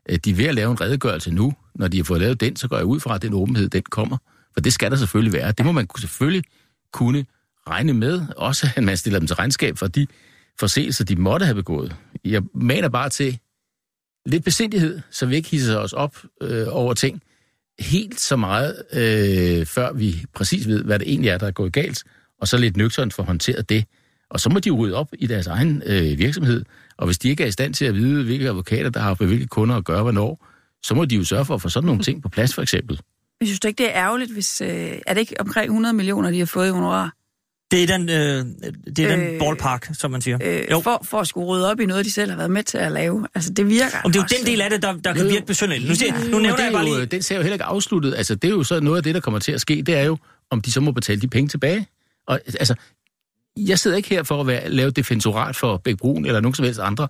[0.09, 1.53] Øh, de er ved at lave en redegørelse nu.
[1.75, 3.83] Når de har fået lavet den, så går jeg ud fra, at den åbenhed, den
[3.83, 4.17] kommer.
[4.55, 5.53] For det skal der selvfølgelig være.
[5.53, 6.45] Det må man selvfølgelig
[6.93, 7.25] kunne
[7.69, 8.23] regne med.
[8.37, 10.07] Også at man stiller dem til regnskab for de
[10.61, 11.97] forseelser, de måtte have begået.
[12.25, 13.39] Jeg maner bare til
[14.27, 17.23] lidt besindighed, så vi ikke hisser os op øh, over ting
[17.79, 21.73] helt så meget, øh, før vi præcis ved, hvad det egentlig er, der er gået
[21.73, 22.05] galt,
[22.41, 23.85] og så lidt nøgternt for håndteret det.
[24.31, 26.65] Og så må de jo rydde op i deres egen øh, virksomhed,
[26.97, 29.29] og hvis de ikke er i stand til at vide, hvilke advokater, der har med
[29.29, 30.47] hvilke kunder at gøre hvornår,
[30.83, 33.01] så må de jo sørge for at få sådan nogle ting på plads, for eksempel.
[33.41, 34.61] Jeg synes du ikke, det er ærgerligt, hvis...
[34.61, 34.69] Øh,
[35.07, 37.15] er det ikke omkring 100 millioner, de har fået i honorar?
[37.71, 38.15] Det er den, øh,
[38.97, 40.39] det er øh, den ballpark, som man siger.
[40.43, 40.81] Øh, jo.
[40.81, 42.93] For, for at skulle rydde op i noget, de selv har været med til at
[42.93, 43.27] lave.
[43.35, 45.47] Altså, det virker Om det er jo den del af det, der, der kan virke
[45.47, 45.89] besynderligt.
[45.89, 47.07] Nu, siger, nu nævner det er jeg bare jo, lige...
[47.07, 48.15] Den ser jo heller ikke afsluttet.
[48.15, 49.83] Altså, det er jo så noget af det, der kommer til at ske.
[49.83, 50.17] Det er jo,
[50.51, 51.87] om de så må betale de penge tilbage.
[52.27, 52.75] Og altså,
[53.57, 56.65] jeg sidder ikke her for at være, lave defensorat for Bæk Brun eller nogen som
[56.65, 57.09] helst andre.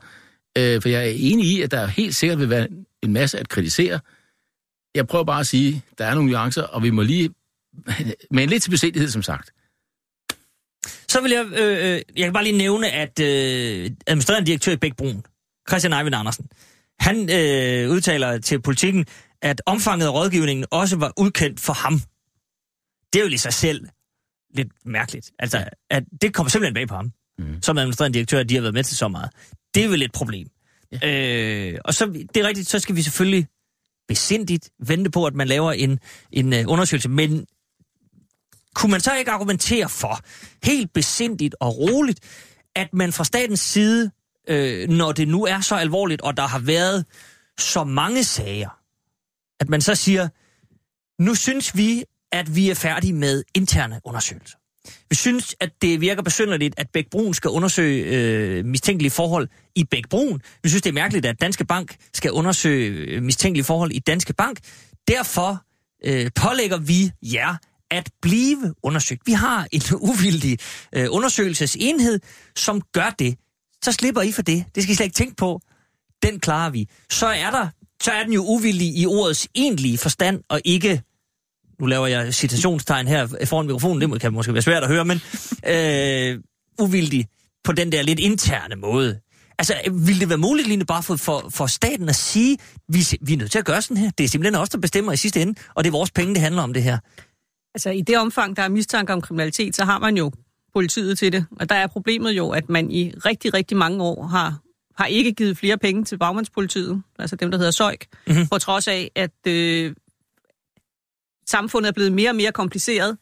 [0.59, 2.69] Øh, for jeg er enig i, at der helt sikkert vil være
[3.03, 4.01] en masse at kritisere.
[4.95, 7.31] Jeg prøver bare at sige, at der er nogle nuancer, og vi må lige...
[8.31, 9.51] Men lidt til besindighed, som sagt.
[11.09, 14.77] Så vil jeg, øh, øh, jeg kan bare lige nævne, at øh, administrerende direktør i
[14.77, 15.25] Bæk Brun,
[15.69, 16.47] Christian Eivind Andersen,
[16.99, 19.07] han øh, udtaler til politikken,
[19.43, 22.01] at omfanget af rådgivningen også var udkendt for ham.
[23.13, 23.87] Det er jo i sig selv
[24.55, 25.31] lidt mærkeligt.
[25.39, 27.63] Altså, at det kommer simpelthen bag på ham, mm.
[27.63, 29.31] som administrerende direktør, at de har været med til så meget.
[29.75, 30.49] Det er vel et problem.
[31.03, 31.73] Ja.
[31.73, 33.47] Øh, og så, det er rigtigt, så skal vi selvfølgelig
[34.09, 35.99] besindigt vente på, at man laver en,
[36.33, 37.47] en uh, undersøgelse, men
[38.75, 40.21] kunne man så ikke argumentere for,
[40.65, 42.21] helt besindigt og roligt,
[42.77, 44.11] at man fra statens side,
[44.49, 47.05] øh, når det nu er så alvorligt, og der har været
[47.59, 48.79] så mange sager,
[49.61, 50.29] at man så siger,
[51.23, 54.59] nu synes vi, at vi er færdige med interne undersøgelser.
[55.11, 59.85] Vi synes, at det virker besynderligt, at Bæk Brun skal undersøge øh, mistænkelige forhold i
[59.85, 60.41] Bæk Brun.
[60.63, 64.35] Vi synes, det er mærkeligt, at Danske Bank skal undersøge øh, mistænkelige forhold i Danske
[64.35, 64.59] Bank.
[65.09, 65.65] Derfor
[66.05, 67.57] øh, pålægger vi jer
[67.91, 69.23] at blive undersøgt.
[69.27, 70.59] Vi har en uvildig
[70.95, 72.21] øh, undersøgelsesenhed,
[72.57, 73.39] som gør det.
[73.83, 74.65] Så slipper I for det.
[74.75, 75.61] Det skal I slet ikke tænke på.
[76.23, 76.89] Den klarer vi.
[77.11, 77.69] Så er der,
[78.03, 81.03] så er den jo uvildig i ordets egentlige forstand, og ikke
[81.81, 85.21] nu laver jeg citationstegn her foran mikrofonen, det kan måske være svært at høre, men
[85.67, 86.41] øh,
[86.81, 87.27] uvildig
[87.65, 89.21] på den der lidt interne måde.
[89.59, 93.33] Altså, ville det være muligt Line, bare for, for, for staten at sige, vi, vi
[93.33, 94.11] er nødt til at gøre sådan her?
[94.19, 96.43] Det er simpelthen os, der bestemmer i sidste ende, og det er vores penge, det
[96.43, 96.99] handler om det her.
[97.75, 100.33] Altså i det omfang, der er mistanke om kriminalitet, så har man jo
[100.75, 101.47] politiet til det.
[101.61, 104.59] Og der er problemet jo, at man i rigtig, rigtig mange år har,
[104.99, 108.47] har ikke givet flere penge til bagmandspolitiet, altså dem, der hedder SØJK, mm-hmm.
[108.49, 109.95] på trods af, at øh,
[111.47, 113.17] samfundet er blevet mere og mere kompliceret,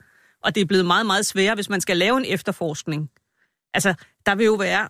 [0.44, 3.10] og det er blevet meget, meget sværere, hvis man skal lave en efterforskning.
[3.74, 3.94] Altså,
[4.26, 4.88] der vil jo være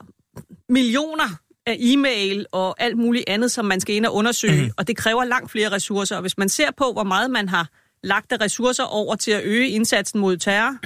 [0.69, 4.73] millioner af e-mail og alt muligt andet, som man skal ind og undersøge, mm.
[4.77, 6.17] og det kræver langt flere ressourcer.
[6.17, 7.69] Og hvis man ser på, hvor meget man har
[8.03, 10.79] lagt af ressourcer over til at øge indsatsen mod terror,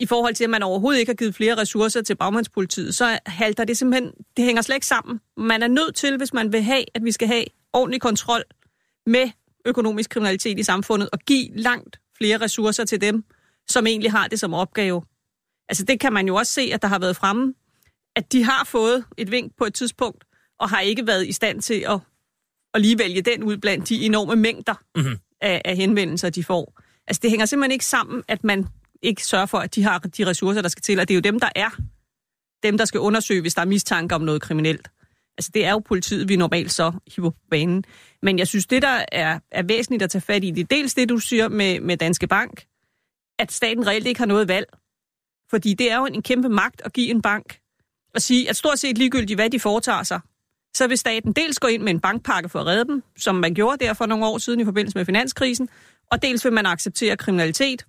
[0.00, 3.64] i forhold til, at man overhovedet ikke har givet flere ressourcer til bagmandspolitiet, så halter
[3.64, 5.20] det simpelthen, det hænger slet ikke sammen.
[5.36, 8.42] Man er nødt til, hvis man vil have, at vi skal have ordentlig kontrol
[9.06, 9.30] med
[9.64, 13.24] økonomisk kriminalitet i samfundet, og give langt flere ressourcer til dem,
[13.68, 15.02] som egentlig har det som opgave.
[15.68, 17.54] Altså det kan man jo også se, at der har været fremme,
[18.16, 20.24] at de har fået et vink på et tidspunkt,
[20.58, 22.00] og har ikke været i stand til at,
[22.74, 26.80] at lige vælge den ud blandt de enorme mængder mm-hmm af, af henvendelser, de får.
[27.06, 28.66] Altså det hænger simpelthen ikke sammen, at man
[29.02, 31.20] ikke sørger for, at de har de ressourcer, der skal til, og det er jo
[31.20, 31.70] dem, der er
[32.62, 34.88] dem, der skal undersøge, hvis der er mistanke om noget kriminelt.
[35.38, 37.84] Altså det er jo politiet, vi normalt så hiver på banen.
[38.22, 40.94] Men jeg synes, det der er, er væsentligt at tage fat i, det er dels
[40.94, 42.64] det, du siger med, med Danske Bank,
[43.38, 44.66] at staten reelt ikke har noget valg.
[45.50, 47.58] Fordi det er jo en kæmpe magt at give en bank
[48.14, 50.20] og sige, at stort set ligegyldigt, hvad de foretager sig,
[50.74, 53.54] så vil staten dels gå ind med en bankpakke for at redde dem, som man
[53.54, 55.68] gjorde der for nogle år siden i forbindelse med finanskrisen,
[56.12, 57.86] og dels vil man acceptere kriminalitet,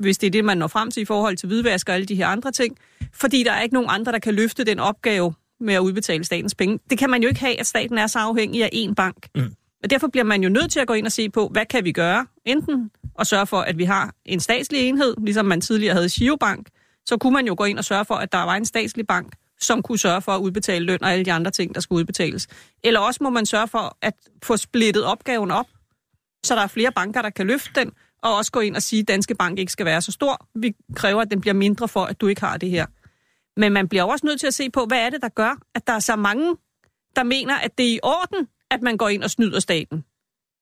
[0.00, 2.14] hvis det er det, man når frem til i forhold til hvidvask og alle de
[2.14, 2.76] her andre ting.
[3.12, 6.54] Fordi der er ikke nogen andre, der kan løfte den opgave med at udbetale statens
[6.54, 6.78] penge.
[6.90, 9.28] Det kan man jo ikke have, at staten er så afhængig af én bank.
[9.34, 9.54] Mm.
[9.82, 11.84] Og derfor bliver man jo nødt til at gå ind og se på, hvad kan
[11.84, 12.26] vi gøre?
[12.44, 16.36] Enten at sørge for, at vi har en statslig enhed, ligesom man tidligere havde Shio
[16.36, 16.68] Bank,
[17.06, 19.32] så kunne man jo gå ind og sørge for, at der var en statslig bank,
[19.60, 22.48] som kunne sørge for at udbetale løn og alle de andre ting, der skulle udbetales.
[22.84, 25.66] Eller også må man sørge for at få splittet opgaven op,
[26.44, 27.92] så der er flere banker, der kan løfte den,
[28.22, 30.46] og også gå ind og sige, at Danske Bank ikke skal være så stor.
[30.54, 32.86] Vi kræver, at den bliver mindre for, at du ikke har det her.
[33.56, 35.86] Men man bliver også nødt til at se på, hvad er det, der gør, at
[35.86, 36.56] der er så mange,
[37.16, 40.04] der mener, at det er i orden, at man går ind og snyder staten.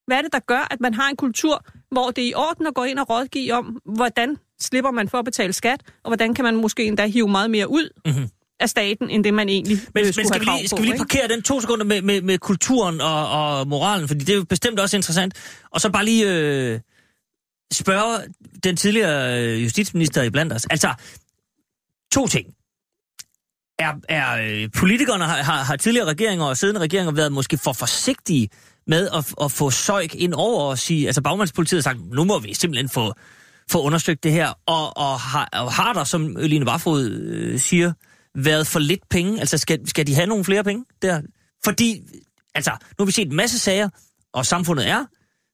[0.07, 2.67] Hvad er det, der gør, at man har en kultur, hvor det er i orden
[2.67, 6.35] at gå ind og rådgive om, hvordan slipper man for at betale skat, og hvordan
[6.35, 8.29] kan man måske endda hive meget mere ud mm-hmm
[8.61, 10.83] af staten, end det man egentlig Men, øh, men skal, vi have lige, krav skal
[10.83, 14.33] vi lige parkere den to sekunder med, med, med kulturen og, og moralen, fordi det
[14.33, 15.35] er jo bestemt også interessant.
[15.71, 16.81] Og så bare lige øh,
[17.73, 18.19] spørge
[18.65, 20.67] den tidligere øh, justitsminister i blandt os.
[20.71, 20.95] Altså,
[22.13, 22.47] to ting.
[23.79, 27.73] Er, er øh, politikerne, har, har, har tidligere regeringer og siddende regeringer været måske for
[27.73, 28.49] forsigtige
[28.87, 32.39] med at, at få søjk ind over og sige, altså bagmandspolitiet har sagt, nu må
[32.39, 33.15] vi simpelthen få,
[33.71, 37.93] få undersøgt det her, og, og, har, og har der, som Line Barfod øh, siger,
[38.45, 39.41] været for lidt penge?
[39.41, 41.21] Altså skal, skal de have nogle flere penge der?
[41.65, 42.03] Fordi,
[42.55, 43.89] altså, nu har vi set en masse sager,
[44.33, 45.05] og samfundet er,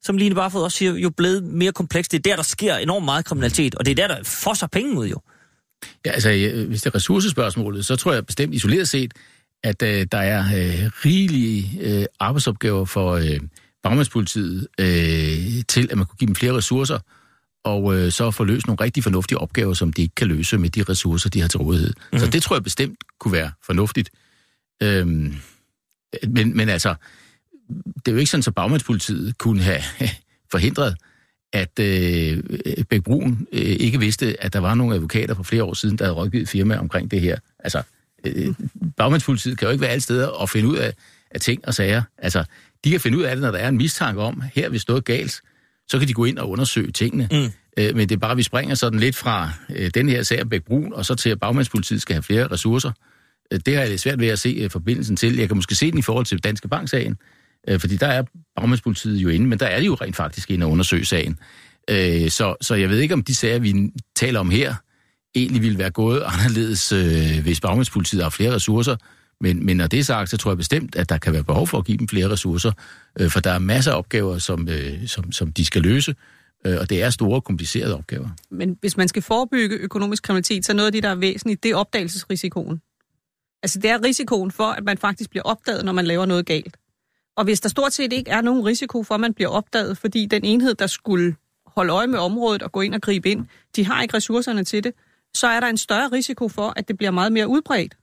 [0.03, 2.13] som Line Barfod også siger, jo blevet mere komplekst.
[2.13, 4.99] Det er der, der sker enormt meget kriminalitet, og det er der, der fosser penge
[4.99, 5.21] ud jo.
[6.07, 6.29] Ja, altså,
[6.69, 9.15] hvis det er ressourcespørgsmålet, så tror jeg bestemt isoleret set,
[9.65, 13.41] at øh, der er øh, rigelige øh, arbejdsopgaver for øh,
[13.83, 16.99] bagmandspolitiet øh, til, at man kunne give dem flere ressourcer,
[17.65, 20.71] og øh, så få løst nogle rigtig fornuftige opgaver, som de ikke kan løse med
[20.71, 21.93] de ressourcer, de har til rådighed.
[21.97, 22.19] Mm-hmm.
[22.19, 24.11] Så det tror jeg bestemt kunne være fornuftigt.
[24.83, 25.35] Øhm,
[26.29, 26.95] men, men altså,
[27.97, 29.81] det er jo ikke sådan, at bagmandspolitiet kunne have
[30.53, 30.97] forhindret,
[31.53, 32.43] at øh,
[32.85, 36.05] Bæk Brun øh, ikke vidste, at der var nogle advokater for flere år siden, der
[36.05, 37.39] havde rådgivet firma omkring det her.
[37.59, 37.83] Altså,
[38.25, 38.55] øh,
[38.97, 40.95] bagmandspolitiet kan jo ikke være alle steder og finde ud af,
[41.31, 42.03] af ting og sager.
[42.19, 42.45] Altså,
[42.85, 44.79] de kan finde ud af det, når der er en mistanke om, her er vi
[44.79, 45.41] stået galt,
[45.89, 47.29] så kan de gå ind og undersøge tingene.
[47.33, 47.51] Mm.
[47.79, 50.43] Øh, men det er bare, at vi springer sådan lidt fra øh, den her sag
[50.43, 52.93] om Bæk Brun, og så til, at bagmandspolitiet skal have flere ressourcer.
[53.53, 55.37] Øh, det har jeg lidt svært ved at se øh, forbindelsen til.
[55.37, 57.17] Jeg kan måske se den i forhold til Danske Bank-sagen,
[57.69, 58.23] øh, fordi der er
[58.57, 61.39] bagmandspolitiet jo inde, men der er de jo rent faktisk inde og undersøge sagen.
[61.91, 64.75] Øh, så, så jeg ved ikke, om de sager, vi taler om her,
[65.35, 68.97] egentlig ville være gået anderledes, øh, hvis bagmandspolitiet har flere ressourcer.
[69.41, 71.67] Men, men når det er sagt, så tror jeg bestemt, at der kan være behov
[71.67, 72.73] for at give dem flere ressourcer,
[73.21, 76.15] øh, for der er masser af opgaver, som, øh, som, som de skal løse,
[76.67, 78.29] øh, og det er store, komplicerede opgaver.
[78.51, 81.63] Men hvis man skal forebygge økonomisk kriminalitet, så er noget af det, der er væsentligt,
[81.63, 82.81] det er opdagelsesrisikoen.
[83.63, 86.77] Altså det er risikoen for, at man faktisk bliver opdaget, når man laver noget galt.
[87.37, 90.27] Og hvis der stort set ikke er nogen risiko for, at man bliver opdaget, fordi
[90.27, 93.85] den enhed, der skulle holde øje med området og gå ind og gribe ind, de
[93.87, 94.93] har ikke ressourcerne til det,
[95.35, 97.97] så er der en større risiko for, at det bliver meget mere udbredt.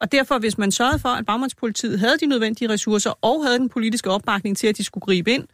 [0.00, 3.68] Og derfor, hvis man sørgede for, at bagmandspolitiet havde de nødvendige ressourcer og havde den
[3.68, 5.44] politiske opbakning til, at de skulle gribe ind,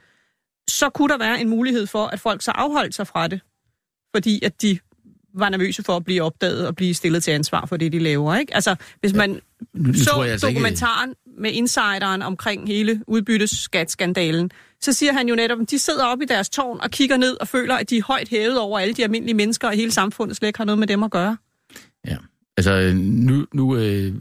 [0.70, 3.40] så kunne der være en mulighed for, at folk så afholdt sig fra det,
[4.14, 4.78] fordi at de
[5.34, 8.34] var nervøse for at blive opdaget og blive stillet til ansvar for det, de laver.
[8.36, 8.54] Ikke?
[8.54, 9.40] Altså, hvis man
[9.74, 14.50] nu så jeg altså ikke- dokumentaren med insideren omkring hele udbytteskatskandalen,
[14.80, 17.36] så siger han jo netop, at de sidder oppe i deres tårn og kigger ned
[17.40, 20.36] og føler, at de er højt hævet over alle de almindelige mennesker, og hele samfundet
[20.36, 21.36] slet ikke har noget med dem at gøre.
[22.06, 22.16] Ja,
[22.56, 24.14] altså nu, nu øh,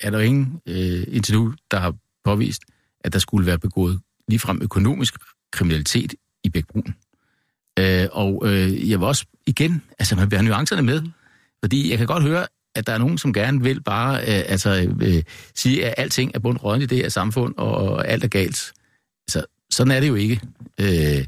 [0.00, 2.62] er der ingen øh, indtil nu, der har påvist,
[3.00, 5.14] at der skulle være begået ligefrem økonomisk
[5.52, 6.94] kriminalitet i Bækbrun.
[7.78, 11.02] Øh, og øh, jeg vil også igen, altså man vil have nuancerne med,
[11.64, 14.94] fordi jeg kan godt høre, at der er nogen, som gerne vil bare øh, altså,
[15.00, 15.22] øh,
[15.54, 18.72] sige, at alting er bundrødende i det her samfund, og, og alt er galt.
[19.28, 20.40] Altså, sådan er det jo ikke.
[20.80, 21.26] Øh,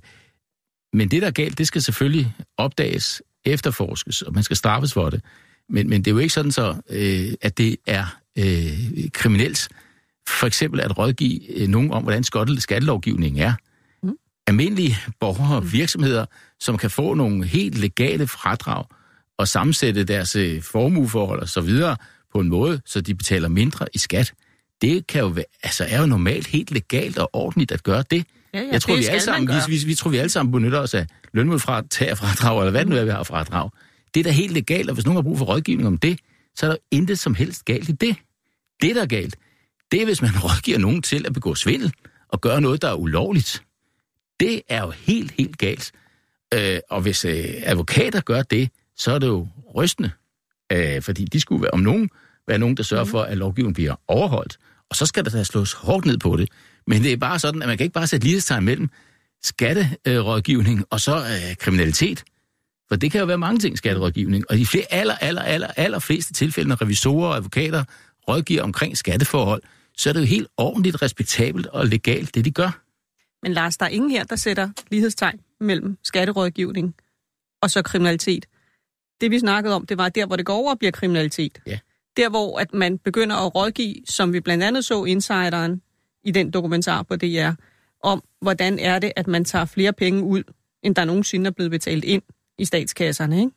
[0.93, 5.11] men det, der er galt, det skal selvfølgelig opdages, efterforskes, og man skal straffes for
[5.11, 5.25] det.
[5.69, 9.69] Men, men det er jo ikke sådan så, øh, at det er øh, kriminelt.
[10.29, 12.25] For eksempel at rådgive øh, nogen om, hvordan
[12.59, 13.53] skattelovgivningen er.
[14.03, 14.17] Mm.
[14.47, 16.27] Almindelige borgere og virksomheder,
[16.61, 18.85] som kan få nogle helt legale fradrag
[19.39, 21.97] og sammensætte deres øh, formueforhold og så videre
[22.33, 24.33] på en måde, så de betaler mindre i skat.
[24.83, 28.25] Det kan jo være, altså er jo normalt helt legalt og ordentligt at gøre det.
[28.55, 30.53] Ja, ja, jeg tror, det vi alle sammen, vi, vi, vi, tror, vi alle sammen
[30.53, 33.71] benytter os af lønmodfradrag, eller hvad det nu er, vi har fradrag.
[34.15, 36.19] Det er da helt legalt, og hvis nogen har brug for rådgivning om det,
[36.57, 38.17] så er der intet som helst galt i det.
[38.83, 39.37] Det, der er galt,
[39.93, 41.93] det er, hvis man rådgiver nogen til at begå svindel
[42.29, 43.63] og gøre noget, der er ulovligt.
[44.41, 45.93] Det er jo helt, helt galt.
[46.55, 50.11] Øh, og hvis øh, advokater gør det, så er det jo rystende.
[50.73, 52.11] Øh, fordi de skulle være, om nogen
[52.49, 54.59] være nogen, der sørger for, at lovgivningen bliver overholdt.
[54.91, 56.49] Og så skal der da slås hårdt ned på det.
[56.87, 58.91] Men det er bare sådan, at man kan ikke bare sætte lighedstegn mellem
[59.43, 62.25] skatterådgivning og så øh, kriminalitet.
[62.89, 64.45] For det kan jo være mange ting, skatterådgivning.
[64.51, 67.85] Og i flere aller, aller, aller, aller fleste tilfælde, når revisorer og advokater
[68.31, 69.63] rådgiver omkring skatteforhold,
[69.97, 72.83] så er det jo helt ordentligt, respektabelt og legalt, det de gør.
[73.43, 76.95] Men Lars, der er ingen her, der sætter lighedstegn mellem skatterådgivning
[77.63, 78.47] og så kriminalitet.
[79.21, 81.61] Det vi snakkede om, det var der, hvor det går over og bliver kriminalitet.
[81.67, 81.79] Ja.
[82.17, 85.83] Der, hvor at man begynder at rådgive, som vi blandt andet så insideren
[86.25, 87.51] i den dokumentar på DR,
[88.03, 90.43] om hvordan er det, at man tager flere penge ud,
[90.83, 92.23] end der nogensinde er blevet betalt ind
[92.59, 93.39] i statskasserne.
[93.41, 93.53] Ikke?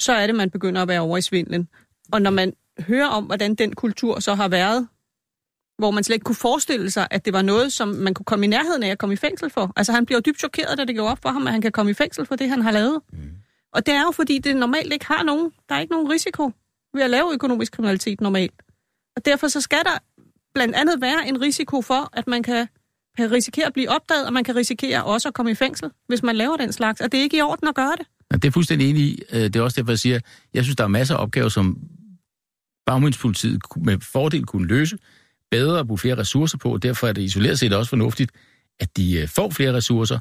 [0.00, 1.68] Så er det, man begynder at være over i svindlen.
[2.12, 4.88] Og når man hører om, hvordan den kultur så har været,
[5.78, 8.46] hvor man slet ikke kunne forestille sig, at det var noget, som man kunne komme
[8.46, 9.72] i nærheden af at komme i fængsel for.
[9.76, 11.72] Altså han bliver jo dybt chokeret, da det går op for ham, at han kan
[11.72, 13.00] komme i fængsel for det, han har lavet.
[13.12, 13.18] Mm.
[13.72, 16.52] Og det er jo fordi, det normalt ikke har nogen, der er ikke nogen risiko
[16.94, 18.62] ved at lave økonomisk kriminalitet normalt.
[19.16, 19.98] Og derfor så skal der
[20.54, 22.68] blandt andet være en risiko for, at man kan,
[23.16, 26.22] kan risikere at blive opdaget, og man kan risikere også at komme i fængsel, hvis
[26.22, 27.00] man laver den slags.
[27.00, 28.06] Og det er ikke i orden at gøre det.
[28.42, 29.22] Det er fuldstændig enig i.
[29.32, 30.20] Øh, Det er også derfor, jeg siger,
[30.54, 31.78] jeg synes, der er masser af opgaver, som
[32.86, 34.98] bagmandspolitiet med fordel kunne løse
[35.50, 38.30] bedre og bruge flere ressourcer på, og derfor er det isoleret set også fornuftigt,
[38.80, 40.18] at de øh, får flere ressourcer.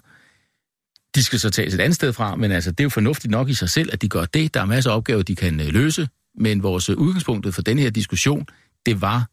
[1.15, 3.49] De skal så tages et andet sted fra, men altså, det er jo fornuftigt nok
[3.49, 4.53] i sig selv, at de gør det.
[4.53, 7.79] Der er masser af opgaver, de kan øh, løse, men vores øh, udgangspunkt for den
[7.79, 8.45] her diskussion,
[8.85, 9.29] det var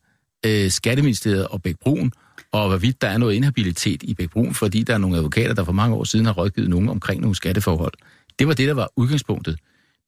[0.46, 2.12] øh, Skatteministeriet og Bæk Brun,
[2.52, 5.64] og hvorvidt der er noget inhabilitet i Bæk Brun, fordi der er nogle advokater, der
[5.64, 7.92] for mange år siden har rådgivet nogen omkring nogle skatteforhold.
[8.38, 9.58] Det var det, der var udgangspunktet.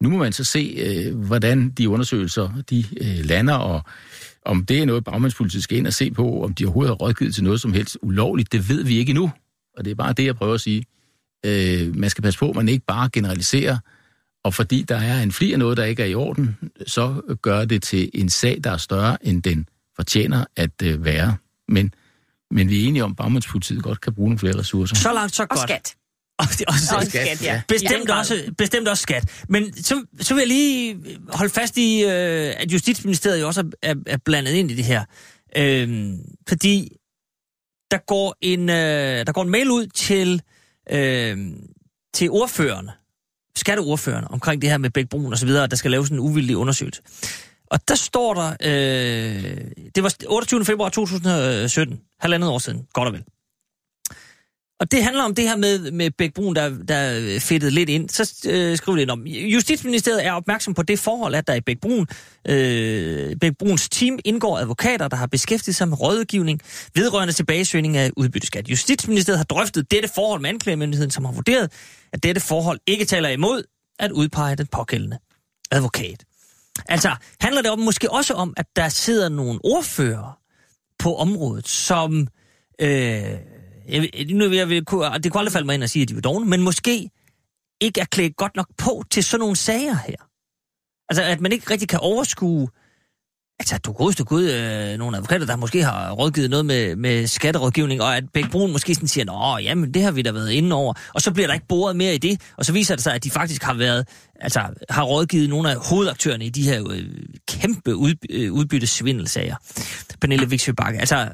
[0.02, 3.82] Nu må man så se, øh, hvordan de undersøgelser de øh, lander, og
[4.44, 7.34] om det er noget, bagmandspolitiet skal ind og se på, om de overhovedet har rådgivet
[7.34, 9.30] til noget som helst ulovligt, det ved vi ikke endnu.
[9.76, 10.84] Og det er bare det, jeg prøver at sige.
[11.46, 13.78] Øh, man skal passe på, at man ikke bare generaliserer,
[14.44, 17.64] og fordi der er en fli af noget, der ikke er i orden, så gør
[17.64, 21.36] det til en sag, der er større, end den fortjener at øh, være.
[21.68, 21.94] Men,
[22.50, 24.96] men vi er enige om, at bagmandspolitiet godt kan bruge nogle flere ressourcer.
[24.96, 25.60] Så langt, så Og godt.
[25.60, 25.94] skat.
[26.40, 27.54] Og, også, Og skat, ja.
[27.54, 29.44] I den Bestemt også, bestemt også skat.
[29.48, 30.96] Men så, så vil jeg lige
[31.28, 35.04] holde fast i, øh, at Justitsministeriet jo også er, er, blandet ind i det her.
[35.56, 36.12] Øh,
[36.48, 36.96] fordi
[37.90, 40.42] der går, en, øh, der går en mail ud til,
[40.90, 41.38] øh,
[42.14, 42.92] til ordførerne,
[43.56, 46.18] skatteordførerne, omkring det her med Bæk Brun og så videre, at der skal laves en
[46.18, 47.02] uvildig undersøgelse.
[47.66, 50.64] Og der står der, øh, det var 28.
[50.64, 53.24] februar 2017, halvandet år siden, godt og vel.
[54.80, 58.08] Og det handler om det her med, med Bæk Brun, der, der fedtede lidt ind.
[58.08, 61.80] Så øh, skriver det om, Justitsministeriet er opmærksom på det forhold, at der i Bæk
[61.80, 62.06] Brun,
[62.48, 66.60] øh, Bæk Bruns team indgår advokater, der har beskæftiget sig med rådgivning
[66.94, 68.68] vedrørende tilbagesøgning af udbytteskat.
[68.68, 71.72] Justitsministeriet har drøftet dette forhold med anklagemyndigheden, som har vurderet,
[72.12, 73.62] at dette forhold ikke taler imod
[73.98, 75.18] at udpege den pågældende
[75.70, 76.24] advokat.
[76.88, 80.38] Altså, handler det om, måske også om, at der sidder nogle ordfører
[80.98, 82.28] på området, som...
[82.80, 83.34] Øh,
[83.90, 86.08] jeg, nu vil jeg, vil, kunne- det kunne aldrig falde mig ind at sige, at
[86.08, 87.10] de var dogne, men måske
[87.80, 90.16] ikke er klædt godt nok på til sådan nogle sager her.
[91.08, 92.68] Altså, at man ikke rigtig kan overskue,
[93.60, 98.02] altså, du godeste gud, øh, nogle advokater, der måske har rådgivet noget med, med skatterådgivning,
[98.02, 100.76] og at Bæk Brun måske sådan siger, nå, jamen, det har vi da været inde
[100.76, 103.14] over, og så bliver der ikke boret mere i det, og så viser det sig,
[103.14, 104.08] at de faktisk har været,
[104.40, 107.04] altså, har rådgivet nogle af hovedaktørerne i de her øh,
[107.48, 109.56] kæmpe ud, øh, udbyttesvindelsager.
[110.20, 111.28] Pernille Vigsø Bakke, altså,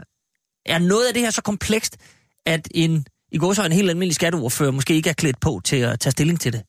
[0.66, 1.97] er noget af det her så komplekst,
[2.46, 5.76] at en, i går så en helt almindelig skatteordfører måske ikke er klædt på til
[5.76, 6.62] at tage stilling til det?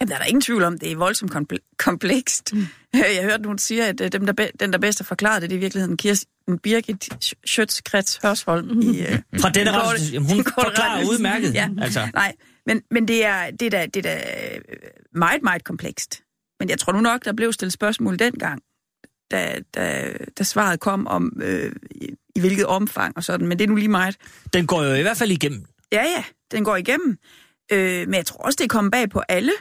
[0.00, 2.54] Jamen, der er der ingen tvivl om, det er voldsomt komple- komplekst.
[2.54, 2.66] Mm.
[2.94, 5.50] Jeg hørte nogen sige, at øh, dem, der be- den, der bedst har forklaret det,
[5.50, 7.08] det er i virkeligheden Kirsten Birgit
[7.46, 8.80] Schøtzgrads Hørsholm.
[8.80, 9.06] I, øh,
[9.42, 11.54] Fra denne den ret, jamen, hun forklarer udmærket.
[11.54, 11.68] Ja.
[11.80, 12.08] Altså.
[12.14, 12.34] Nej,
[12.66, 14.22] men, men det, er, det, er da, det er da
[15.14, 16.22] meget, meget komplekst.
[16.60, 18.62] Men jeg tror nu nok, der blev stillet spørgsmål dengang,
[19.30, 21.72] da, da, da svaret kom om, øh,
[22.36, 23.46] i, hvilket omfang og sådan.
[23.46, 24.16] Men det er nu lige meget.
[24.52, 25.64] Den går jo i hvert fald igennem.
[25.92, 27.18] Ja, ja, den går igennem.
[27.72, 29.52] Øh, men jeg tror også, det er kommet bag på alle,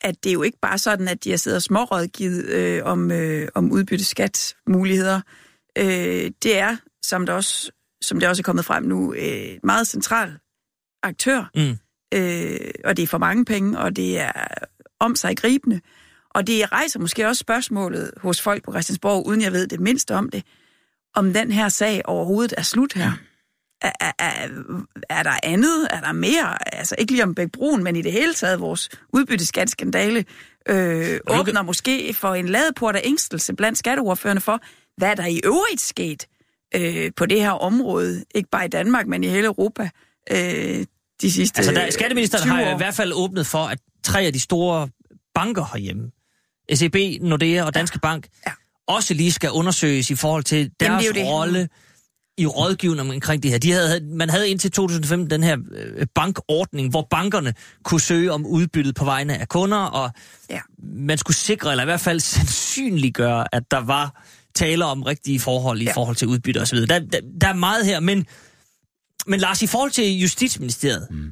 [0.00, 3.10] at det er jo ikke bare sådan, at de har siddet og smårådgivet øh, om,
[3.10, 5.20] øh, om udbytteskatmuligheder.
[5.78, 7.70] Øh, det er, som, der også,
[8.02, 10.38] som det også er kommet frem nu, øh, et meget central
[11.02, 11.50] aktør.
[11.54, 11.78] Mm.
[12.14, 14.32] Øh, og det er for mange penge, og det er
[15.00, 15.80] om sig gribende.
[16.30, 20.14] Og det rejser måske også spørgsmålet hos folk på Christiansborg, uden jeg ved det mindste
[20.14, 20.44] om det,
[21.16, 23.12] om den her sag overhovedet er slut her.
[23.82, 24.48] Er, er, er,
[25.10, 25.88] er der andet?
[25.90, 26.76] Er der mere?
[26.76, 30.24] Altså ikke lige om Bæk Brun, men i det hele taget vores udbytteskatskandale
[30.68, 34.60] øh, åbner måske for en ladeport af ængstelse blandt skatteordførende for,
[34.96, 36.26] hvad der i øvrigt sket
[36.74, 38.24] øh, på det her område.
[38.34, 39.90] Ikke bare i Danmark, men i hele Europa
[40.30, 40.86] øh,
[41.20, 44.32] de sidste Altså, der, skatteministeren 20 har i hvert fald åbnet for, at tre af
[44.32, 44.88] de store
[45.34, 46.10] banker herhjemme,
[46.74, 48.52] SEB, Nordea og Danske Bank, Ja.
[48.88, 51.26] Også lige skal undersøges i forhold til Jamen, deres er det.
[51.26, 51.68] rolle
[52.38, 53.58] i rådgivning omkring det her.
[53.58, 58.46] De havde, man havde indtil 2015 den her øh, bankordning, hvor bankerne kunne søge om
[58.46, 60.10] udbyttet på vegne af kunder, og
[60.50, 60.60] Ja.
[60.78, 64.22] man skulle sikre, eller i hvert fald sandsynliggøre, at der var
[64.54, 65.84] tale om rigtige forhold i.
[65.84, 65.92] Ja.
[65.92, 66.78] forhold til udbytte osv.
[66.78, 68.26] Der, der, der er meget her, men,
[69.26, 71.30] men Lars, i forhold til Justitsministeriet, mm.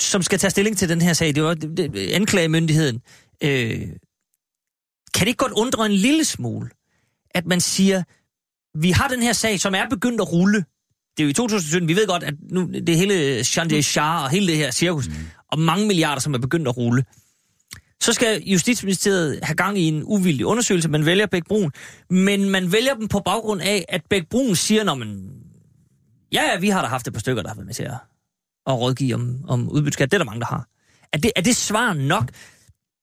[0.00, 3.00] som skal tage stilling til den her sag, det var det, det, anklagemyndigheden,
[3.42, 3.78] øh,
[5.14, 6.70] kan det ikke godt undre en lille smule,
[7.38, 8.02] at man siger,
[8.78, 10.64] vi har den her sag, som er begyndt at rulle.
[11.16, 14.30] Det er jo i 2017, vi ved godt, at nu det hele Chandier Shah og
[14.30, 15.14] hele det her cirkus, mm.
[15.52, 17.04] og mange milliarder, som er begyndt at rulle.
[18.00, 21.72] Så skal Justitsministeriet have gang i en uvildig undersøgelse, man vælger Bæk Brun,
[22.10, 25.30] men man vælger dem på baggrund af, at Bæk Brun siger, når man,
[26.32, 27.94] ja, ja, vi har da haft et par stykker, der har været med til at,
[28.66, 30.10] at rådgive om, om udbyttskat.
[30.10, 30.68] Det er der mange, der har.
[31.12, 32.30] Er det, er det svar nok?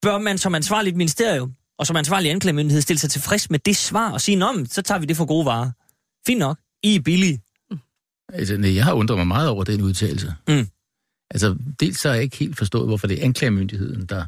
[0.02, 4.10] Bør man som ansvarligt ministerium og som ansvarlig anklagemyndighed stille sig tilfreds med det svar
[4.10, 5.70] og sige, om så tager vi det for gode varer.
[6.26, 6.58] Fint nok.
[6.82, 7.40] I er billige.
[8.32, 10.34] Altså, nej, jeg har undret mig meget over den udtalelse.
[10.48, 10.68] Mm.
[11.30, 14.24] Altså, dels så har jeg ikke helt forstået, hvorfor det er anklagemyndigheden, der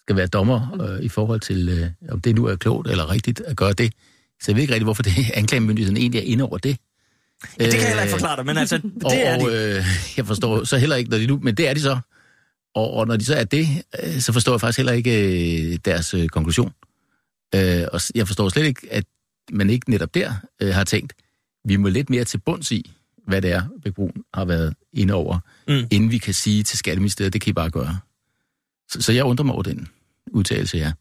[0.00, 3.40] skal være dommer øh, i forhold til, øh, om det nu er klogt eller rigtigt
[3.40, 3.92] at gøre det.
[4.40, 6.76] Så jeg ved ikke rigtig, hvorfor det anklagemyndigheden egentlig er inde over det.
[7.60, 8.76] Ja, det kan jeg heller ikke forklare dig, men altså,
[9.10, 9.76] det er og, det.
[9.78, 9.84] øh,
[10.16, 11.98] jeg forstår så heller ikke, når de nu, men det er de så.
[12.74, 13.68] Og, og når de så er det,
[14.02, 16.72] øh, så forstår jeg faktisk heller ikke øh, deres øh, konklusion.
[17.54, 19.04] Øh, og jeg forstår slet ikke, at
[19.52, 20.32] man ikke netop der
[20.62, 21.12] øh, har tænkt,
[21.64, 22.92] vi må lidt mere til bunds i,
[23.26, 25.38] hvad det er, Bæk Brun har været inde over,
[25.68, 25.86] Mm.
[25.90, 27.98] inden vi kan sige til Skatteministeriet, det kan I bare gøre.
[28.90, 29.88] Så, så jeg undrer mig over den
[30.30, 30.92] udtalelse, ja.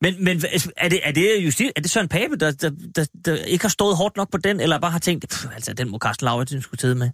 [0.00, 3.06] Men, men altså, er det, er det, justi- er det Søren Pape, der, der, der,
[3.24, 5.88] der ikke har stået hårdt nok på den, eller bare har tænkt, "Pff, altså, den
[5.90, 7.10] må Carsten Lauritsen skulle tage med?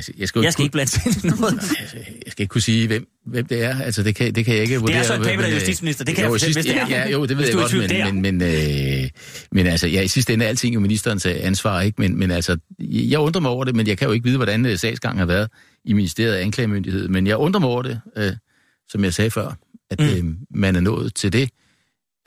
[0.00, 1.54] Altså, jeg, skal Jeg skal ikke blande sig noget.
[1.80, 3.80] altså, jeg skal ikke kunne sige, hvem, hvem det er.
[3.80, 5.04] Altså, det kan, det kan jeg ikke vurdere.
[5.04, 6.04] Søren Pape, der er øh, justitsminister.
[6.04, 7.04] Det kan jeg jo, fortælle, sidst- hvis det er.
[7.04, 8.12] Ja, jo, det ved jeg er godt, men, det er.
[8.12, 9.10] men, men, øh,
[9.52, 12.00] men altså, ja, i sidste ende er alting jo ministerens øh, ansvar, ikke?
[12.00, 14.66] Men, men altså, jeg undrer mig over det, men jeg kan jo ikke vide, hvordan
[14.66, 15.48] øh, sagsgangen har været
[15.84, 17.08] i ministeriet af anklagemyndighed.
[17.08, 18.32] Men jeg undrer mig over det, øh,
[18.88, 19.56] som jeg sagde før,
[19.90, 20.06] at Mm.
[20.06, 21.50] øh, man er nået til det,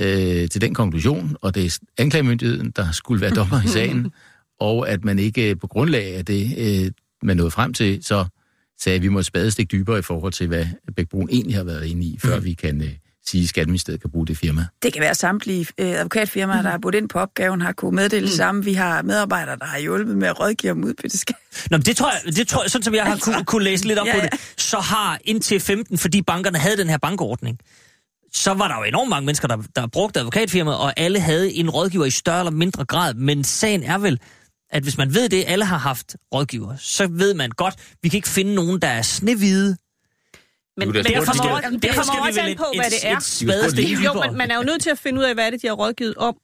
[0.02, 4.12] øh, til den konklusion, og det er anklagemyndigheden, der skulle være dommer i sagen,
[4.60, 6.92] og at man ikke på grundlag af det, øh,
[7.24, 8.26] man nåede frem til, så
[8.82, 10.66] sagde, at vi må et spadestik dybere i forhold til, hvad
[10.96, 12.46] Bæk Brun egentlig har været inde i, før Mm.
[12.46, 12.90] vi kan øh,
[13.28, 14.66] sige, at Skatteministeriet kan bruge det firma.
[14.84, 18.28] Det kan være samtlige øh, advokatfirmaer, der har budt ind på opgaven, har kunne meddele
[18.28, 18.64] det samme.
[18.64, 21.36] Vi har medarbejdere, der har hjulpet med at rådgive om udbytteskat.
[21.72, 23.64] Nå, men det tror jeg, det tror jeg sådan som jeg har Altså, kunne, kunne
[23.64, 26.98] læse lidt op ja, på det, så har indtil 15, fordi bankerne havde den her
[26.98, 27.58] bankordning,
[28.34, 31.70] så var der jo enormt mange mennesker, der, der brugte advokatfirmaet, og alle havde en
[31.70, 33.14] rådgiver i større eller mindre grad.
[33.14, 34.20] Men sagen er vel,
[34.74, 38.18] at hvis man ved det, alle har haft rådgiver, så ved man godt, vi kan
[38.18, 39.78] ikke finde nogen, der er snehvide.
[40.78, 43.18] Men, det kommer, også- det Derfor vi også an på, et- hvad det er.
[43.18, 45.46] et spadestik Jo, Jo, men man er jo nødt til at finde ud af, hvad
[45.46, 46.36] er det, de har rådgivet om.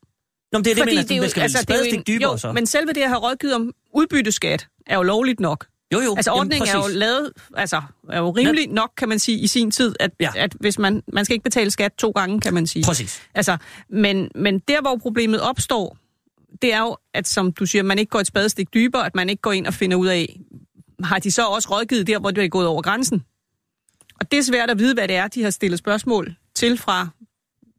[0.51, 1.93] Nå, men det er det, Fordi men, det er jo, det skal altså, det er
[1.97, 2.51] en, dybere jo, så.
[2.51, 5.65] men selve det at have rådgivet om udbytteskat er jo lovligt nok.
[5.93, 9.19] jo, jo, Altså jamen, ordningen er jo lavet, altså er jo rimelig nok, kan man
[9.19, 10.29] sige, i sin tid, at, Ja.
[10.35, 10.43] ja.
[10.43, 12.83] at hvis man, man skal ikke betale skat to gange, kan man sige.
[12.83, 13.21] Præcis.
[13.35, 13.57] Altså,
[13.89, 15.97] men, men der, hvor problemet opstår,
[16.61, 19.29] det er jo, at som du siger, man ikke går et spadestik dybere, at man
[19.29, 20.39] ikke går ind og finder ud af,
[21.03, 23.23] har de så også rådgivet der, hvor det er gået over grænsen?
[24.19, 27.07] Og det er svært at vide, hvad det er, de har stillet spørgsmål til fra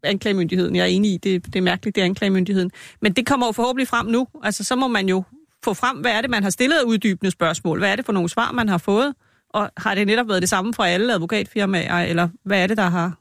[0.02, 0.76] anklagemyndigheden.
[0.76, 2.70] Jeg er enig i, det, det er mærkeligt, det er anklagemyndigheden.
[3.02, 4.26] Men det kommer jo forhåbentlig frem nu.
[4.42, 5.22] Altså, så må man jo
[5.64, 7.78] få frem, hvad er det, man har stillet af uddybende spørgsmål?
[7.78, 9.14] Hvad er det for nogle svar, man har fået?
[9.50, 12.88] Og har det netop været det samme fra alle advokatfirmaer, eller hvad er det, der
[12.88, 13.18] har,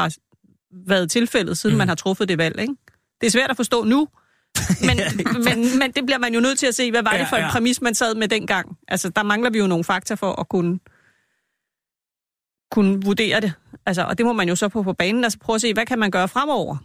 [0.00, 0.14] har
[0.86, 1.78] været tilfældet, siden mm.
[1.78, 2.74] man har truffet det valg, ikke?
[3.20, 4.08] Det er svært at forstå nu,
[4.88, 4.96] men,
[5.44, 7.36] men, men det bliver man jo nødt til at se, hvad var det Ja, for
[7.36, 7.50] en ja.
[7.50, 8.76] præmis, man sad med dengang.
[8.88, 10.78] Altså, der mangler vi jo nogle fakta for at kunne,
[12.70, 13.52] kunne vurdere det.
[13.86, 15.86] Altså, og det må man jo så på på banen, altså prøve at se, hvad
[15.86, 16.76] kan man gøre fremover,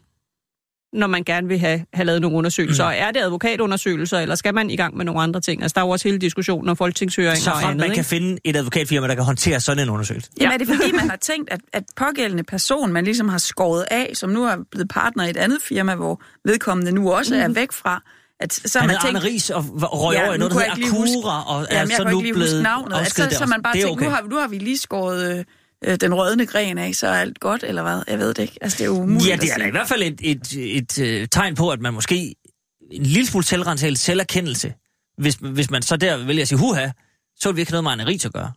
[0.94, 2.86] når man gerne vil have, have lavet nogle undersøgelser.
[2.86, 2.96] Mm.
[2.98, 5.62] Er det advokatundersøgelser, eller skal man i gang med nogle andre ting?
[5.62, 7.96] Altså, der er jo også hele diskussionen om folketingshøringer Så og andet, man ikke?
[7.96, 10.30] kan finde et advokatfirma, der kan håndtere sådan en undersøgelse.
[10.42, 13.86] Jamen er det fordi, man har tænkt, at, at pågældende person, man ligesom har skåret
[13.92, 17.48] af, som nu er blevet partner i et andet firma, hvor vedkommende nu også er
[17.48, 18.02] væk fra,
[18.40, 19.18] at så har Han man tænkt...
[19.18, 21.96] Arne Ries og røg over i nu noget, der hedder huske- Akura, og er Jamen,
[21.96, 22.92] så nu ikke lige huske blevet navnet.
[22.92, 24.06] At så, afskediget så man bare tænkt, okay.
[24.06, 25.46] nu, har, nu har vi lige skåret øh,
[25.84, 28.04] øh, den rødne gren af, så er alt godt, eller hvad?
[28.08, 28.58] Jeg ved det ikke.
[28.62, 31.32] Altså, det er umuligt Ja, det er da i hvert fald et, et, et, et
[31.32, 32.36] tegn på, at man måske
[32.92, 34.74] en lille smule selvrensagelse, selverkendelse,
[35.18, 36.90] hvis, hvis man så der vælger at sige, huha,
[37.36, 38.52] så vil vi ikke have noget med Ries at gøre.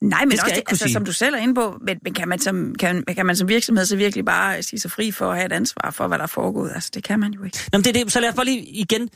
[0.00, 0.92] Nej, men Det også, det, altså, sige.
[0.92, 3.48] som du selv er inde på, men, men kan, man som, kan, kan man som
[3.48, 6.22] virksomhed så virkelig bare sige sig fri for at have et ansvar for, hvad der
[6.24, 6.72] er foregået?
[6.74, 7.58] Altså, det kan man jo ikke.
[7.72, 9.08] Nå, men det er det, så lad os bare lige igen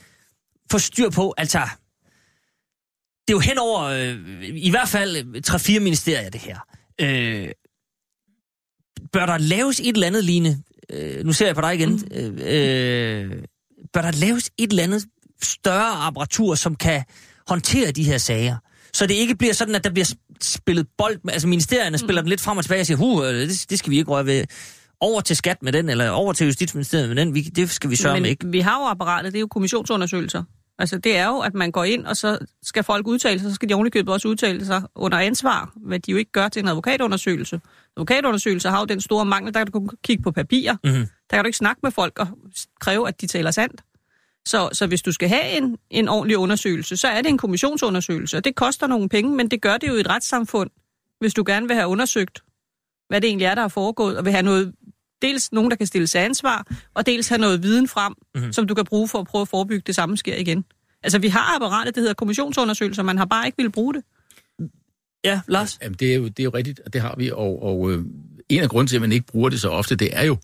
[0.71, 1.59] få styr på, altså,
[3.27, 5.17] det er jo hen over, øh, i hvert fald
[5.77, 6.59] 3-4 ministerier, det her.
[7.01, 7.47] Øh,
[9.13, 12.37] bør der laves et eller andet, Line, øh, nu ser jeg på dig igen, Mm.
[12.37, 13.43] øh,
[13.93, 15.05] bør der laves et eller andet
[15.41, 17.03] større apparatur, som kan
[17.47, 18.57] håndtere de her sager.
[18.93, 22.29] Så det ikke bliver sådan, at der bliver spillet bold med, altså ministerierne spiller den
[22.29, 24.43] lidt frem og tilbage og siger, huh, øh, det, det skal vi ikke røre ved.
[24.99, 27.95] Over til skat med den, eller over til Justitsministeriet med den, vi, det skal vi
[27.95, 28.47] sørge Men med ikke.
[28.47, 30.43] vi har jo apparatet, det er jo kommissionsundersøgelser.
[30.79, 33.55] Altså det er jo, at man går ind, og så skal folk udtale sig, så
[33.55, 36.67] skal de ovenikøbet også udtale sig under ansvar, hvad de jo ikke gør til en
[36.67, 37.61] advokatundersøgelse.
[37.97, 40.73] Advokatundersøgelser har jo den store mangel, der kan du kun kigge på papir.
[40.83, 41.07] Mhm.
[41.29, 42.27] Der kan du ikke snakke med folk og
[42.79, 43.81] kræve, at de taler sandt.
[44.47, 48.37] Så, så hvis du skal have en, en ordentlig undersøgelse, så er det en kommissionsundersøgelse,
[48.37, 50.69] og det koster nogle penge, men det gør det jo i et retssamfund,
[51.19, 52.43] hvis du gerne vil have undersøgt,
[53.09, 54.73] hvad det egentlig er, der er foregået, og vil have noget,
[55.21, 58.25] dels nogen, der kan stille sig ansvar, og dels have noget viden frem, Mhm.
[58.35, 58.53] mm-hmm.
[58.53, 60.65] som du kan bruge for at prøve at forebygge det samme sker igen.
[61.03, 64.03] Altså, vi har apparatet, det hedder kommissionsundersøgelser, man har bare ikke ville bruge det.
[65.23, 65.79] Ja, Lars?
[65.83, 67.31] Jamen, det er, jo, det er jo rigtigt, og det har vi.
[67.31, 68.03] Og, og øh,
[68.49, 70.37] en af grunden til, at man ikke bruger det så ofte, det er jo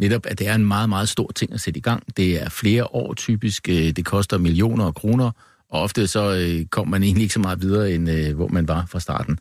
[0.00, 2.16] netop, at det er en meget, meget stor ting at sætte i gang.
[2.16, 5.30] Det er flere år typisk, øh, det koster millioner af kroner,
[5.70, 8.68] og ofte så øh, kommer man egentlig ikke så meget videre, end øh, hvor man
[8.68, 9.38] var fra starten.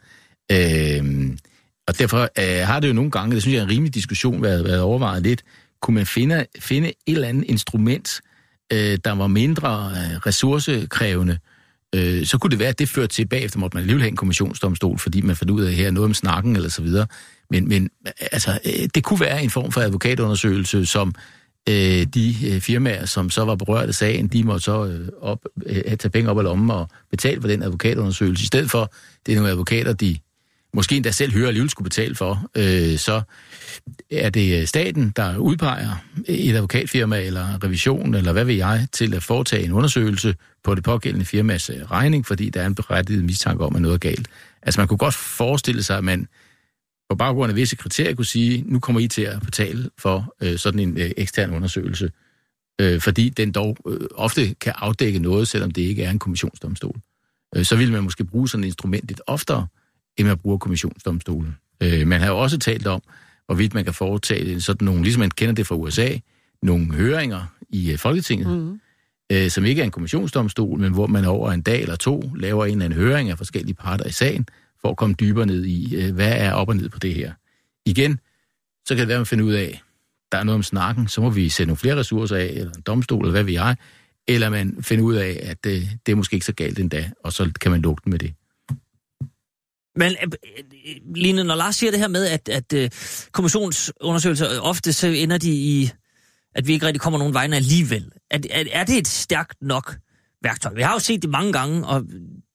[0.52, 1.38] Øh,
[1.88, 4.42] og derfor øh, har det jo nogle gange, det synes jeg er en rimelig diskussion,
[4.42, 5.44] været, været overvejet lidt,
[5.82, 8.22] kunne man finde, finde et eller andet instrument,
[8.74, 11.38] øh, der var mindre øh, ressourcekrævende,
[11.96, 14.16] øh, så kunne det være, at det førte til bagefter, måtte man alligevel have en
[14.16, 17.08] kommissionsdomstol, fordi man fandt ud af, her noget om snakken eller så videre.
[17.50, 21.16] Men, men øh, altså, øh, det kunne være en form for advokatundersøgelse, som
[21.70, 25.40] øh, de øh, firmaer, som så var berørt af sagen, de måtte så øh, op,
[25.66, 28.44] øh, tage penge op af lommen og betale for den advokatundersøgelse.
[28.44, 28.94] I stedet for,
[29.26, 30.18] det er nogle advokater, de
[30.76, 33.22] måske endda selv hører alligevel skulle betale for, øh, så
[34.12, 39.24] er det staten, der udpeger et advokatfirma eller revision, eller hvad ved jeg, til at
[39.24, 43.64] foretage en undersøgelse på det pågældende firmas øh, regning, fordi der er en berettiget mistanke
[43.64, 44.28] om, at noget er galt.
[44.62, 46.28] Altså man kunne godt forestille sig, at man
[47.10, 50.58] på baggrund af visse kriterier kunne sige, nu kommer I til at betale for øh,
[50.58, 52.12] sådan en øh, ekstern undersøgelse,
[52.82, 56.96] øh, fordi den dog øh, ofte kan afdække noget, selvom det ikke er en kommissionsdomstol.
[57.56, 59.68] Øh, så vil man måske bruge sådan et instrument lidt oftere,
[60.18, 61.56] end man bruger kommissionsdomstolen.
[61.84, 63.02] Øh, man har jo også talt om,
[63.46, 66.10] hvorvidt man kan foretage sådan nogle, ligesom man kender det fra USA,
[66.62, 68.80] nogle høringer i øh, Folketinget, mm.
[69.32, 72.66] øh, som ikke er en kommissionsdomstol, men hvor man over en dag eller to laver
[72.66, 74.48] en eller anden høring af forskellige parter i sagen,
[74.82, 77.34] for at komme dybere ned i, øh, hvad er op og ned på det her.
[77.86, 78.20] Igen,
[78.86, 79.82] så kan det være, at man finder ud af,
[80.32, 82.82] der er noget om snakken, så må vi sætte nogle flere ressourcer af, eller en
[82.82, 83.76] domstol, eller hvad vi er,
[84.28, 87.34] eller man finder ud af, at øh, det er måske ikke så galt endda, og
[87.34, 88.34] så kan man lukke den med det.
[89.96, 90.32] Men øh,
[90.88, 92.90] øh, Line, når Lars siger det her med, at, at øh,
[93.32, 95.92] kommissionsundersøgelser ofte så ender de i,
[96.56, 98.12] at vi ikke rigtig kommer nogen vegne alligevel.
[98.32, 99.96] Er, er, er det et stærkt nok
[100.44, 100.74] værktøj?
[100.74, 102.04] Vi har jo set det mange gange, og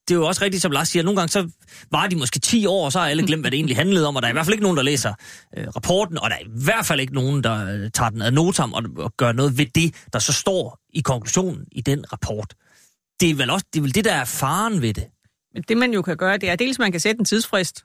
[0.09, 1.49] det er jo også rigtigt, som Lars siger, nogle gange så
[1.91, 4.17] var de måske 10 år, og så har alle glemt, hvad det egentlig handlede om,
[4.17, 5.15] og der er i hvert fald ikke nogen, der læser
[5.57, 8.31] øh, rapporten, og der er i hvert fald ikke nogen, der øh, tager den ad
[8.31, 12.55] notam og, og gør noget ved det, der så står i konklusionen i den rapport.
[13.21, 15.05] Det er vel også det, er vel det der er faren ved det.
[15.55, 17.85] Men det man jo kan gøre, det er dels, man kan sætte en tidsfrist,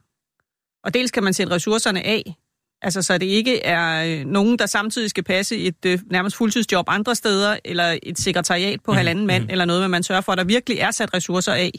[0.84, 2.36] og dels kan man sætte ressourcerne af.
[2.82, 6.86] Altså, så det ikke er øh, nogen, der samtidig skal passe et øh, nærmest fuldtidsjob
[6.89, 8.95] andre steder, eller et sekretariat på mm.
[8.95, 9.49] halvanden mand, mm.
[9.49, 11.72] eller noget, men man sørger for, at der virkelig er sat ressourcer af,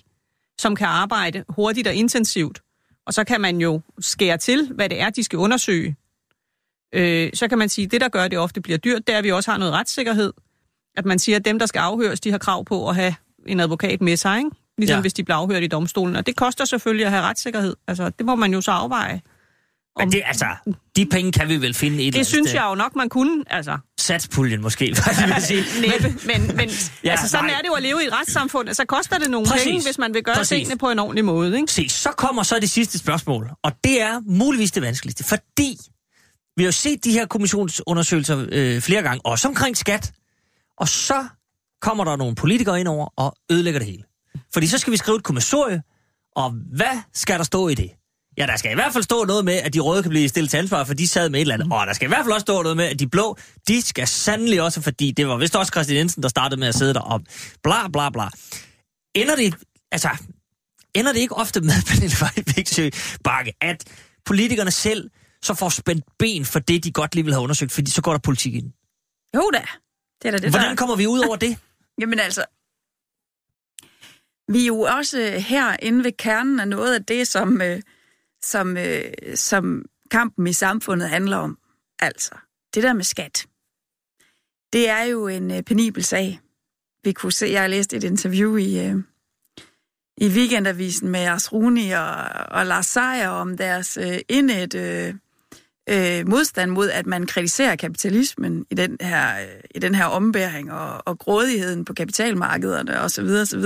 [0.61, 2.61] som kan arbejde hurtigt og intensivt.
[3.07, 5.97] Og så kan man jo skære til, hvad det er, de skal undersøge.
[6.95, 9.13] Øh, så kan man sige, at det, der gør, at det ofte bliver dyrt, det
[9.13, 10.33] er, at vi også har noget retssikkerhed.
[10.97, 13.15] At man siger, at dem, der skal afhøres, de har krav på at have
[13.47, 14.51] en advokat med sig, ikke?
[14.79, 15.01] Ligesom Ja.
[15.01, 16.17] hvis de bliver afhørt i domstolen.
[16.17, 17.77] Og det koster selvfølgelig at have retssikkerhed.
[17.89, 19.21] Altså, det må man jo så afveje.
[19.99, 20.47] Men det, altså,
[20.97, 22.61] de penge kan vi vel finde et eller Det andet synes sted.
[22.61, 23.45] jeg jo nok, man kunne.
[23.51, 24.85] Altså, Satspuljen måske,
[25.21, 25.65] jeg vil sige.
[25.89, 26.19] næppe.
[26.27, 26.69] Men, men
[27.05, 27.55] Ja, altså, sådan nej.
[27.55, 28.75] er det jo at leve i et retssamfund.
[28.75, 29.65] Så koster det nogle Præcis.
[29.67, 30.49] penge, hvis man vil gøre Præcis.
[30.49, 31.57] tingene på en ordentlig måde.
[31.61, 31.73] Ikke?
[31.73, 35.79] Se, så kommer så det sidste spørgsmål, og det er muligvis det vanskeligste, fordi
[36.57, 40.13] vi har jo set de her kommissionsundersøgelser øh, flere gange, også omkring skat,
[40.79, 41.27] og så
[41.83, 44.03] kommer der nogle politikere ind over og ødelægger det hele.
[44.53, 45.83] Fordi så skal vi skrive et kommissorie,
[46.37, 47.91] og hvad skal der stå i det?
[48.39, 50.51] Ja, der skal i hvert fald stå noget med, at de røde kan blive stillet
[50.51, 51.73] til ansvar, for de sad med et eller andet.
[51.73, 53.37] Og der skal i hvert fald også stå noget med, at de blå,
[53.69, 56.75] de skal sandelig også, fordi det var vist også Christian Jensen, der startede med at
[56.75, 57.21] sidde der og
[57.63, 58.29] bla bla bla.
[59.15, 59.55] Ender det,
[59.93, 60.09] altså,
[60.95, 62.91] ender det ikke ofte med, Pernille Weibigsø
[63.25, 63.85] Bakke, at
[64.25, 65.11] politikerne selv
[65.43, 68.13] så får spændt ben for det, de godt lige vil have undersøgt, fordi så går
[68.13, 68.73] der politik ind.
[69.37, 69.63] Jo da.
[70.23, 71.59] Det er da det, Hvordan kommer vi ud over det?
[72.01, 72.45] Jamen altså,
[74.49, 77.83] vi er jo også her inde ved kernen af noget af det, som, øh,
[78.43, 81.59] som, øh, som kampen i samfundet handler om.
[81.99, 82.35] Altså,
[82.75, 83.47] det der med skat.
[84.73, 86.41] Det er jo en øh, penibel sag.
[87.05, 88.97] Vi kunne se, jeg har læst et interview i, øh,
[90.17, 92.15] i weekendavisen med Ars Runi og,
[92.51, 95.15] og Lars Seier om deres øh, indet øh,
[95.91, 100.73] øh, modstand mod, at man kritiserer kapitalismen i den her, øh, i den her ombæring
[100.73, 103.25] og, og grådigheden på kapitalmarkederne osv.
[103.25, 103.65] osv.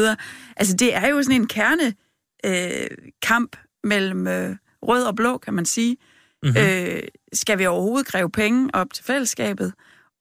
[0.57, 1.95] Altså det er jo sådan en kerne
[2.47, 5.97] øh, kamp mellem øh, rød og blå, kan man sige.
[6.43, 6.61] Mm-hmm.
[6.61, 7.03] Øh,
[7.33, 9.73] skal vi overhovedet kræve penge op til fællesskabet?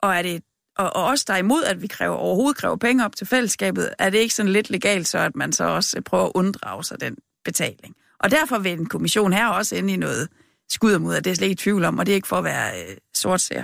[0.01, 0.43] Og er det
[0.77, 3.89] og, og os, der er imod, at vi kræver, overhovedet kræver penge op til fællesskabet,
[3.99, 7.01] er det ikke sådan lidt legalt, så at man så også prøver at unddrage sig
[7.01, 7.95] den betaling.
[8.19, 10.27] Og derfor vil en kommission her også ende i noget
[10.69, 12.35] skud mod, at det er slet ikke i tvivl om, og det er ikke for
[12.35, 13.63] at være øh, sortser.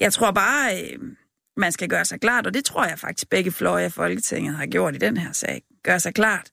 [0.00, 0.98] Jeg tror bare, øh,
[1.56, 4.66] man skal gøre sig klart, og det tror jeg faktisk begge fløje af Folketinget har
[4.66, 6.50] gjort i den her sag, gøre sig klart,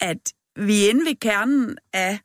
[0.00, 2.20] at vi er inde ved kernen af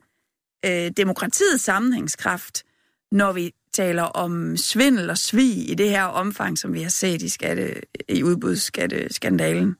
[0.65, 2.63] øh, demokratiets sammenhængskraft,
[3.11, 7.21] når vi taler om svindel og svig i det her omfang, som vi har set
[7.21, 9.75] i, skatte, i udbudsskatteskandalen.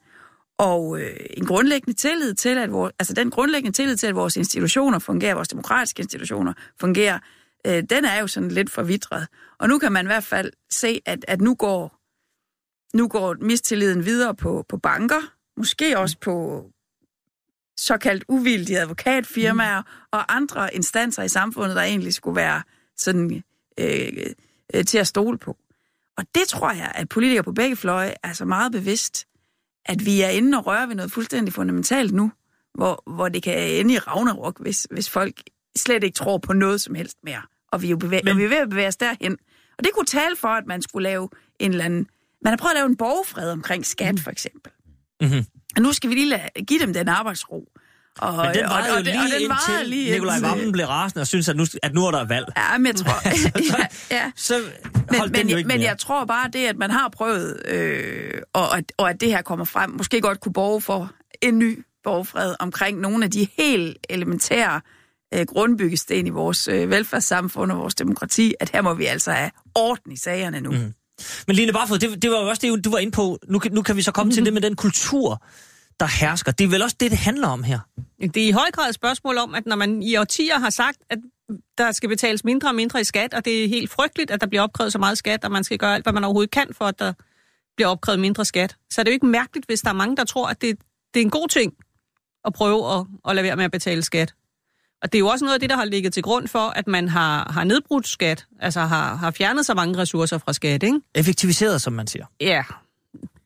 [0.57, 4.37] Og øh, en grundlæggende tillid til, at vores, altså den grundlæggende tillid til, at vores
[4.37, 7.19] institutioner fungerer, vores demokratiske institutioner fungerer,
[7.67, 9.27] øh, den er jo sådan lidt forvidret.
[9.59, 11.97] Og nu kan man i hvert fald se, at, at nu går
[12.93, 16.65] nu går mistilliden videre på, på banker, måske også på
[17.77, 19.87] såkaldt uvildige advokatfirmaer mm.
[20.11, 22.61] og andre instanser i samfundet, der egentlig skulle være
[22.97, 23.43] sådan
[23.79, 24.07] øh,
[24.73, 25.57] øh, til at stole på.
[26.17, 29.27] Og det tror jeg, at politikere på begge fløje er så meget bevidst,
[29.87, 32.31] at vi er inde og røre ved noget fuldstændig fundamentalt nu,
[32.73, 35.41] hvor, hvor det kan ende i Ragnarok, hvis, hvis folk
[35.77, 37.41] slet ikke tror på noget som helst mere.
[37.71, 38.27] Og vi er jo bevæ- Men...
[38.27, 39.37] og vi er ved at bevæge os derhen.
[39.77, 41.29] Og det kunne tale for, at man skulle lave
[41.59, 42.07] en eller anden...
[42.41, 44.71] Man har prøvet at lave en borgfred omkring skat, for eksempel.
[45.21, 45.45] Mm-hmm.
[45.75, 47.71] Og nu skal vi lige lade, give dem den arbejdsro.
[48.17, 51.27] Og, men den var jo lige og, og indtil lige Nikolaj Vammen blev rasende og
[51.27, 52.45] synes, at nu, at nu er der valg.
[52.57, 53.21] Ja, men jeg tror...
[54.11, 54.31] ja, ja.
[54.35, 54.61] Så
[55.11, 58.91] men, men, men, men jeg tror bare, det, at man har prøvet, øh, og, at,
[58.97, 61.11] og at det her kommer frem, måske godt kunne borge for
[61.41, 64.81] en ny borgfred omkring nogle af de helt elementære
[65.33, 69.51] øh, grundbyggesten i vores øh, velfærdssamfund og vores demokrati, at her må vi altså have
[69.75, 70.71] orden i sagerne nu.
[70.71, 70.93] Mm.
[71.47, 73.39] Men Line Barfod, det, det var jo også det, du var inde på.
[73.47, 74.33] Nu, nu kan vi så komme mm.
[74.33, 75.43] til det med den kultur,
[75.99, 76.51] der hersker.
[76.51, 77.79] Det er vel også det, det handler om her?
[78.21, 80.97] Det er i høj grad et spørgsmål om, at når man i årtier har sagt,
[81.09, 81.17] at
[81.77, 84.47] der skal betales mindre og mindre i skat, og det er helt frygteligt, at der
[84.47, 86.85] bliver opkrævet så meget skat, og man skal gøre alt, hvad man overhovedet kan for,
[86.85, 87.13] at der
[87.75, 88.75] bliver opkrævet mindre skat.
[88.89, 90.77] Så er det jo ikke mærkeligt, hvis der er mange, der tror, at det,
[91.13, 91.73] det er en god ting
[92.45, 94.33] at prøve at, at lade være med at betale skat.
[95.01, 96.87] Og det er jo også noget af det, der har ligget til grund for, at
[96.87, 101.01] man har, har nedbrudt skat, altså har, har fjernet så mange ressourcer fra skat, ikke?
[101.15, 102.25] Effektiviseret, som man siger.
[102.41, 102.63] Ja,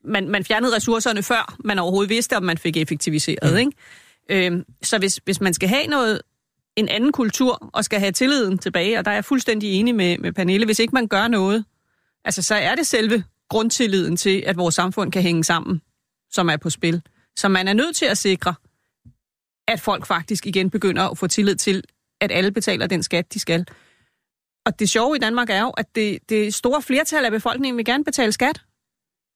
[0.04, 3.52] man, man fjernede ressourcerne før man overhovedet vidste, om man fik effektiviseret.
[3.52, 3.58] Mm.
[3.58, 3.72] Ikke?
[4.30, 6.22] Øhm, så hvis, hvis man skal have noget,
[6.76, 10.18] en anden kultur og skal have tilliden tilbage, og der er jeg fuldstændig enig med,
[10.18, 11.66] med Pernille, hvis ikke man gør noget,
[12.26, 15.82] altså så er det selve grundtilliden til, at vores samfund kan hænge sammen,
[16.30, 17.02] som er på spil.
[17.36, 18.54] Så man er nødt til at sikre,
[19.68, 21.84] at folk faktisk igen begynder at få tillid til,
[22.22, 23.66] at alle betaler den skat, de skal.
[24.66, 27.86] Og det sjove i Danmark er jo, at det, det store flertal af befolkningen vil
[27.86, 28.62] gerne betale skat.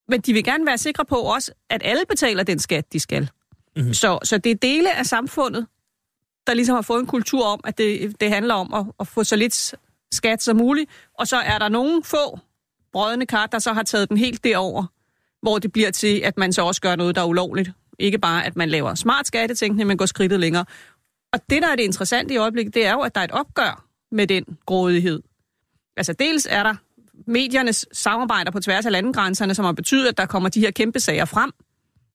[0.07, 3.29] Men de vil gerne være sikre på også, at alle betaler den skat, de skal.
[3.75, 3.93] Mm-hmm.
[3.93, 5.67] Så, så det er dele af samfundet,
[6.47, 9.23] der ligesom har fået en kultur om, at det, det handler om at, at få
[9.23, 9.75] så lidt
[10.11, 10.89] skat som muligt.
[11.13, 12.39] Og så er der nogle få
[12.93, 14.85] brødende kart, der så har taget den helt derover,
[15.41, 17.71] hvor det bliver til, at man så også gør noget, der er ulovligt.
[17.99, 20.65] Ikke bare, at man laver smart skattetænkning, men går skridtet længere.
[21.33, 23.31] Og det, der er det interessante i øjeblikket, det er jo, at der er et
[23.31, 25.21] opgør med den grådighed.
[25.97, 26.75] Altså dels er der
[27.27, 30.99] mediernes samarbejder på tværs af landegrænserne, som har betydet, at der kommer de her kæmpe
[30.99, 31.51] sager frem,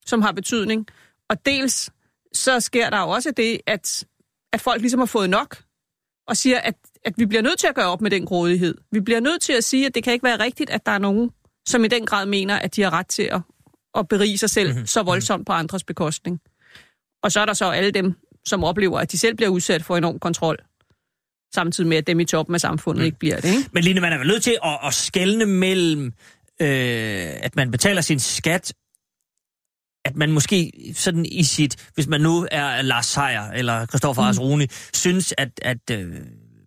[0.05, 0.87] som har betydning.
[1.29, 1.89] Og dels
[2.33, 4.05] så sker der jo også det, at,
[4.53, 5.63] at folk ligesom har fået nok,
[6.27, 6.75] og siger, at,
[7.05, 8.77] at vi bliver nødt til at gøre op med den grådighed.
[8.91, 10.97] Vi bliver nødt til at sige, at det kan ikke være rigtigt, at der er
[10.97, 11.31] nogen,
[11.67, 13.41] som i den grad mener, at de har ret til at,
[13.97, 14.85] at berige sig selv mm-hmm.
[14.85, 16.41] så voldsomt på andres bekostning.
[17.23, 18.13] Og så er der så alle dem,
[18.45, 20.57] som oplever, at de selv bliver udsat for enorm kontrol
[21.53, 23.05] samtidig med, at dem i toppen af samfundet mm.
[23.05, 23.49] ikke bliver det.
[23.49, 23.69] Ikke?
[23.71, 26.05] Men Line, man er vel nødt til at, at skelne mellem,
[26.61, 28.73] øh, at man betaler sin skat,
[30.05, 34.29] at man måske sådan i sit, hvis man nu er Lars Seier eller Christoffer mm.
[34.29, 36.13] Asroni, synes, at, at øh,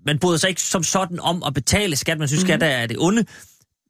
[0.06, 2.18] man bryder sig ikke som sådan om at betale skat.
[2.18, 2.48] Man synes, mm.
[2.48, 3.24] skat er det onde.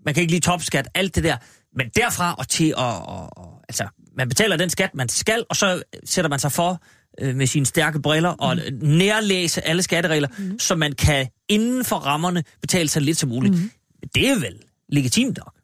[0.05, 1.37] Man kan ikke lide topskat, alt det der.
[1.77, 5.57] Men derfra og til at, og, og, altså, man betaler den skat, man skal, og
[5.57, 6.83] så sætter man sig for
[7.21, 8.89] øh, med sine stærke briller og mm.
[8.89, 10.59] nærlæse alle skatteregler, mm.
[10.59, 13.55] så man kan inden for rammerne betale sig lidt som muligt.
[13.55, 13.71] Mm.
[14.15, 14.59] Det er vel
[14.89, 15.55] legitimt nok.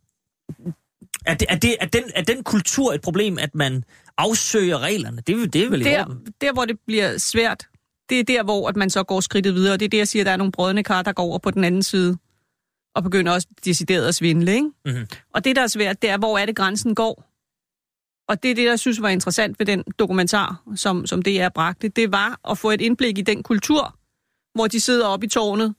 [1.26, 3.84] Er, det, er, det, er, den, er den kultur et problem, at man
[4.18, 5.16] afsøger reglerne?
[5.16, 6.04] Det, det er vel i der,
[6.40, 7.66] der, hvor det bliver svært,
[8.10, 9.76] det er der, hvor at man så går skridtet videre.
[9.76, 11.50] Det er det, jeg siger, at der er nogle brødende kar, der går over på
[11.50, 12.18] den anden side
[12.94, 14.54] og begynder også decideret at svindle.
[14.54, 14.70] Ikke?
[14.84, 15.06] Mm-hmm.
[15.34, 17.29] Og det, der er svært, det er, hvor er det grænsen går.
[18.30, 21.48] Og det er det, jeg synes var interessant ved den dokumentar, som, som det er
[21.48, 21.88] bragte.
[21.88, 23.96] Det var at få et indblik i den kultur,
[24.54, 25.74] hvor de sidder oppe i tårnet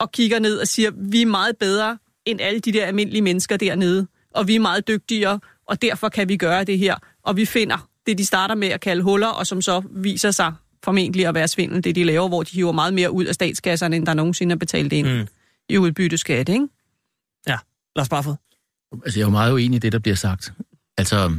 [0.00, 3.56] og kigger ned og siger, vi er meget bedre end alle de der almindelige mennesker
[3.56, 6.96] dernede, og vi er meget dygtigere, og derfor kan vi gøre det her.
[7.22, 10.52] Og vi finder det, de starter med at kalde huller, og som så viser sig
[10.84, 13.96] formentlig at være svindel, det de laver, hvor de hiver meget mere ud af statskasserne,
[13.96, 15.26] end der nogensinde er betalt ind mm.
[15.68, 16.68] i udbytteskat, ikke?
[17.48, 17.58] Ja,
[17.96, 18.34] Lars Barfod.
[19.04, 20.52] Altså, jeg er jo meget uenig i det, der bliver sagt.
[20.98, 21.30] Altså,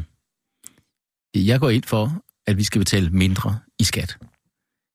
[1.35, 4.17] jeg går ind for, at vi skal betale mindre i skat.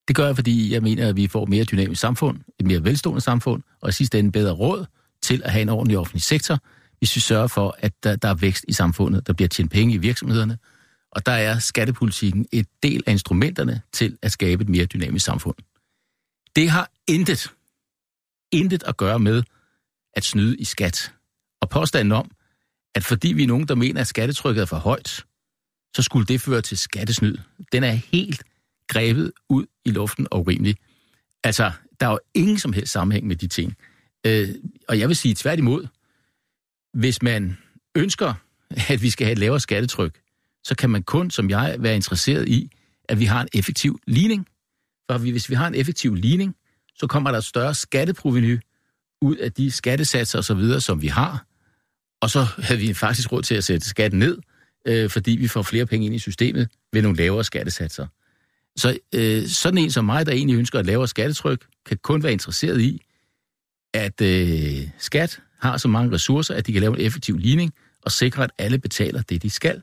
[0.09, 2.85] Det gør jeg, fordi jeg mener, at vi får et mere dynamisk samfund, et mere
[2.85, 4.87] velstående samfund, og i sidste ende bedre råd
[5.23, 6.59] til at have en ordentlig offentlig sektor,
[6.99, 9.95] hvis vi sørger for, at der, der er vækst i samfundet, der bliver tjent penge
[9.95, 10.59] i virksomhederne,
[11.11, 15.57] og der er skattepolitikken et del af instrumenterne til at skabe et mere dynamisk samfund.
[16.57, 17.53] Det har intet,
[18.53, 19.43] intet at gøre med
[20.15, 21.13] at snyde i skat.
[21.61, 22.31] Og påstanden om,
[22.95, 25.25] at fordi vi er nogen, der mener, at skattetrykket er for højt,
[25.97, 27.37] så skulle det føre til skattesnyd.
[27.73, 28.43] Den er helt
[28.89, 30.77] grebet ud i luften og urimelig.
[31.45, 33.77] Altså, der er jo ingen som helst sammenhæng med de ting.
[34.27, 34.49] Øh,
[34.89, 35.87] og jeg vil sige tværtimod,
[36.95, 37.59] hvis man
[37.95, 38.35] ønsker,
[38.89, 40.21] at vi skal have et lavere skattetryk,
[40.65, 42.71] så kan man kun, som jeg, være interesseret i,
[43.09, 44.47] at vi har en effektiv ligning.
[45.11, 46.57] For hvis vi har en effektiv ligning,
[46.95, 48.61] så kommer der et større skatteproveny
[49.23, 51.47] ud af de skattesatser osv., som vi har.
[52.21, 54.39] Og så havde vi faktisk råd til at sætte skatten ned,
[54.87, 58.07] øh, fordi vi får flere penge ind i systemet ved nogle lavere skattesatser.
[58.77, 62.33] Så øh, sådan en som mig, der egentlig ønsker et lavere skattetryk, kan kun være
[62.33, 63.03] interesseret i,
[63.95, 67.73] at øh, skat har så mange ressourcer, at de kan lave en effektiv ligning
[68.03, 69.83] og sikre, at alle betaler det, de skal.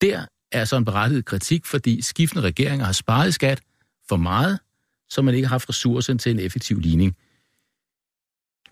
[0.00, 3.60] Der er så en berettiget kritik, fordi skiftende regeringer har sparet skat
[4.08, 4.58] for meget,
[5.08, 7.16] så man ikke har haft ressourcer til en effektiv ligning.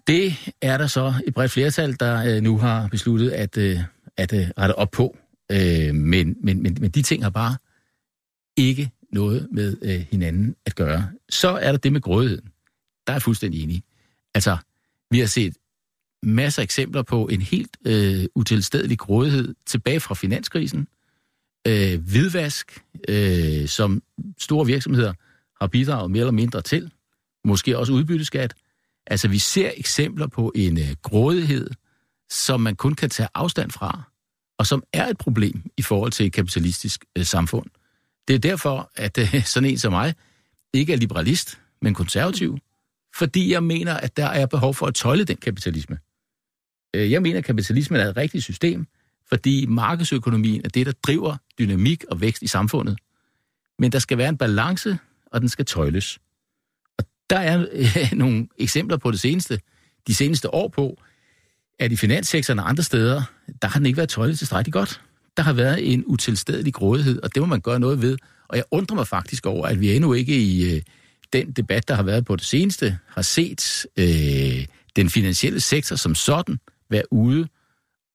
[0.06, 3.80] Det er der så et bredt flertal, der øh, nu har besluttet at, øh,
[4.16, 5.16] at øh, rette op på.
[5.52, 7.56] Øh, men, men, men, men de ting har bare
[8.56, 11.10] ikke noget med øh, hinanden at gøre.
[11.28, 12.44] Så er der det med grådigheden.
[13.06, 13.82] Der er jeg fuldstændig enig.
[14.34, 14.56] Altså,
[15.10, 15.56] vi har set
[16.22, 20.88] masser af eksempler på en helt øh, utilstedelig grådighed tilbage fra finanskrisen.
[21.66, 24.02] Øh, hvidvask, øh, som
[24.38, 25.12] store virksomheder
[25.60, 26.92] har bidraget mere eller mindre til.
[27.44, 28.54] Måske også udbytteskat.
[29.06, 31.70] Altså, vi ser eksempler på en øh, grådighed,
[32.32, 34.02] som man kun kan tage afstand fra,
[34.58, 37.66] og som er et problem i forhold til et kapitalistisk øh, samfund.
[38.28, 40.14] Det er derfor, at øh, sådan en som mig
[40.72, 42.58] ikke er liberalist, men konservativ,
[43.16, 45.98] fordi jeg mener, at der er behov for at tøjle den kapitalisme.
[46.94, 48.86] Øh, jeg mener, at kapitalismen er et rigtigt system,
[49.28, 52.98] fordi markedsøkonomien er det, der driver dynamik og vækst i samfundet.
[53.78, 56.18] Men der skal være en balance, og den skal tøjles.
[56.98, 59.60] Og der er øh, nogle eksempler på det seneste,
[60.06, 61.02] de seneste år på,
[61.78, 63.22] at i finanssektoren og andre steder,
[63.62, 65.00] der har den ikke været tøjlet tilstrækkeligt godt.
[65.36, 68.16] Der har været en utilstedelig grådighed, og det må man gøre noget ved.
[68.48, 70.82] Og jeg undrer mig faktisk over, at vi endnu ikke i øh,
[71.32, 74.66] den debat, der har været på det seneste, har set øh,
[74.96, 76.58] den finansielle sektor som sådan
[76.90, 77.48] være ude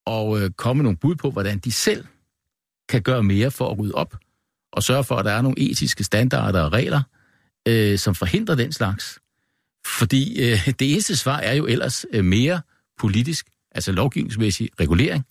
[0.06, 2.06] og øh, komme nogle bud på, hvordan de selv
[2.90, 4.16] kan gøre mere for at rydde op
[4.72, 7.02] og sørge for, at der er nogle etiske standarder og regler,
[7.68, 9.20] øh, som forhindrer den slags.
[9.86, 12.62] Fordi øh, det eneste svar er jo ellers øh, mere
[12.98, 15.26] politisk, altså lovgivningsmæssig regulering,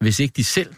[0.00, 0.74] hvis ikke de selv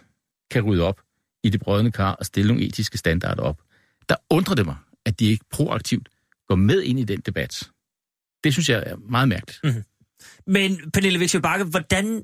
[0.51, 1.01] kan rydde op
[1.43, 3.61] i det brødende kar og stille nogle etiske standarder op.
[4.09, 6.09] Der undrer det mig, at de ikke proaktivt
[6.49, 7.71] går med ind i den debat.
[8.45, 9.61] Det synes jeg er meget mærkeligt.
[9.65, 9.83] Mm-hmm.
[10.47, 12.23] Men Pernille Viksø Bakke, hvordan,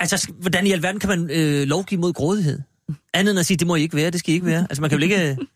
[0.00, 2.60] altså, hvordan i alverden kan man øh, lovgive mod grådighed?
[3.12, 4.60] Andet end at sige, det må I ikke være, det skal I ikke være.
[4.60, 5.36] Altså man kan jo ikke...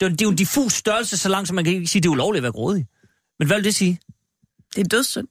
[0.00, 1.86] Det er, jo, det er jo en diffus størrelse, så langt som man kan ikke
[1.86, 2.86] sige, det er ulovligt at være grådig.
[3.38, 3.98] Men hvad vil det sige?
[4.76, 5.28] Det er dødssynd.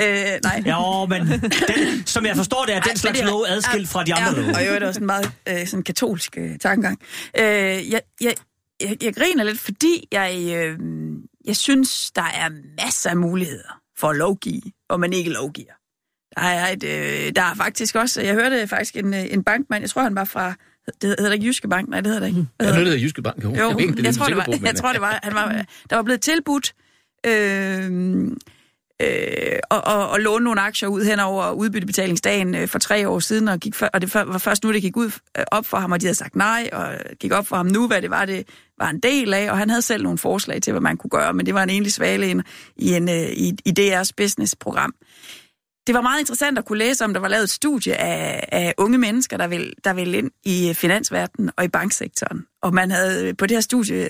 [0.00, 0.06] Øh,
[0.42, 0.62] nej.
[0.66, 4.40] Ja, men den, som jeg forstår det, er den slags lov adskilt fra de andre
[4.40, 4.54] ja, love.
[4.56, 6.98] Og jo, det er også en meget øh, sådan katolsk øh, tankegang.
[7.38, 8.34] Øh, jeg, jeg,
[8.80, 10.78] jeg, jeg griner lidt, fordi jeg, øh,
[11.44, 12.48] jeg synes, der er
[12.84, 15.72] masser af muligheder for at lovgive, hvor man ikke lovgiver.
[16.36, 19.82] Der er, et, øh, der er faktisk også, jeg hørte faktisk en, øh, en bankmand,
[19.82, 20.54] jeg tror han var fra,
[21.02, 22.46] det hedder ikke Jyske Bank, nej det hedder det ikke.
[22.60, 23.48] Jeg hørte det Jyske Bank, jo.
[23.50, 26.02] jo jeg, jeg, jeg, tror, det var, jeg tror det var, han var, der var
[26.02, 26.74] blevet tilbudt
[27.26, 28.30] øh,
[29.02, 33.18] øh, og, og, og låne nogle aktier ud hen over udbyttebetalingsdagen øh, for tre år
[33.18, 35.76] siden, og, gik for, og det var først nu, det gik ud øh, op for
[35.76, 38.24] ham, og de havde sagt nej, og gik op for ham nu, hvad det var,
[38.24, 41.10] det var en del af, og han havde selv nogle forslag til, hvad man kunne
[41.10, 42.42] gøre, men det var en egentlig svale
[42.76, 44.94] i, en, øh, i, i DR's businessprogram.
[45.86, 48.74] Det var meget interessant at kunne læse om, der var lavet et studie af, af
[48.78, 52.46] unge mennesker, der vil, der vil ind i øh, finansverdenen og i banksektoren.
[52.62, 54.08] Og man havde øh, på det her studie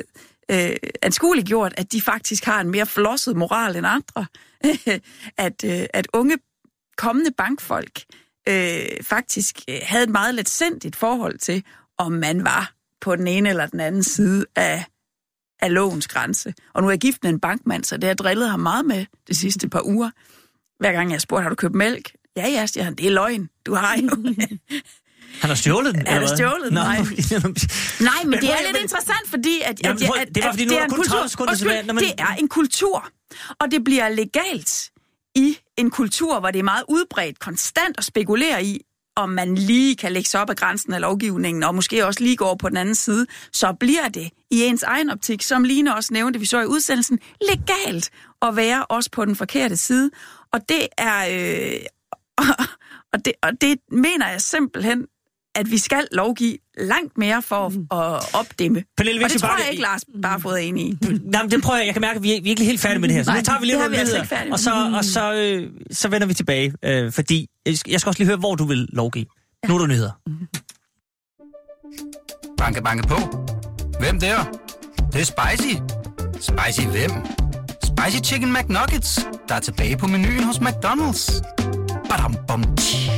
[0.50, 0.70] øh,
[1.02, 4.26] anskueligt gjort, at de faktisk har en mere flosset moral end andre.
[5.46, 6.38] at, øh, at unge
[6.96, 8.00] kommende bankfolk
[8.48, 11.64] øh, faktisk øh, havde et meget letsindigt forhold til,
[11.98, 14.84] om man var på den ene eller den anden side af
[15.60, 16.54] af lovens grænse.
[16.74, 19.06] Og nu er jeg gift med en bankmand, så det har drillet ham meget med
[19.28, 20.10] de sidste par uger.
[20.78, 22.12] Hver gang jeg spurgte, har du købt mælk?
[22.36, 23.48] Ja, ja, siger han, det er løgn.
[23.66, 24.08] Du har jo...
[25.40, 26.96] Han har stjålet den, Han har stjålet den, nej.
[27.00, 27.04] Nej,
[28.24, 30.48] men, Men det er lidt men- interessant, fordi at, Jamen, at, prøv- at, det var,
[30.48, 31.14] at fordi nu det er er der en kun kultur.
[31.16, 31.82] 30 sekunder tilbage.
[31.82, 33.08] Men- Det er en kultur,
[33.60, 34.90] og det bliver legalt
[35.34, 38.80] i en kultur, hvor det er meget udbredt konstant at spekulere i,
[39.16, 42.36] om man lige kan lægge sig op ad grænsen af lovgivningen, og måske også lige
[42.36, 45.94] gå over på den anden side, så bliver det i ens egen optik, som Line
[45.96, 47.18] også nævnte, vi så i udsendelsen,
[47.48, 48.10] legalt
[48.42, 50.10] at være også på den forkerte side.
[50.52, 51.26] Og det er...
[51.30, 51.80] Øh,
[53.12, 55.06] og, det, og det mener jeg simpelthen,
[55.58, 57.72] at vi skal lovgive langt mere for at,
[58.16, 58.82] at opdæmme.
[58.96, 60.98] Pernille, Og det tror bare- jeg ikke, Lars Barfod er enig i.
[61.24, 61.86] Nej, men det prøver jeg.
[61.86, 63.22] Jeg kan mærke, at vi er, vi er ikke helt færdige med det her.
[63.22, 65.32] Så Nej, nu tager vi lige nogle altså nyheder, ikke færdigt og så, og så,
[65.34, 66.72] øh, så vender vi tilbage.
[66.84, 69.26] Øh, fordi jeg skal også lige høre, hvor du vil lovgive.
[69.68, 70.10] Nu er der nyheder.
[72.58, 73.16] Banke, banke på.
[74.00, 74.44] Hvem der?
[74.96, 75.74] Det, det er spicy.
[76.40, 77.10] Spicy hvem?
[77.84, 81.40] Spicy Chicken McNuggets, der er tilbage på menuen hos McDonald's.
[82.10, 83.10] Badum, bom, tji.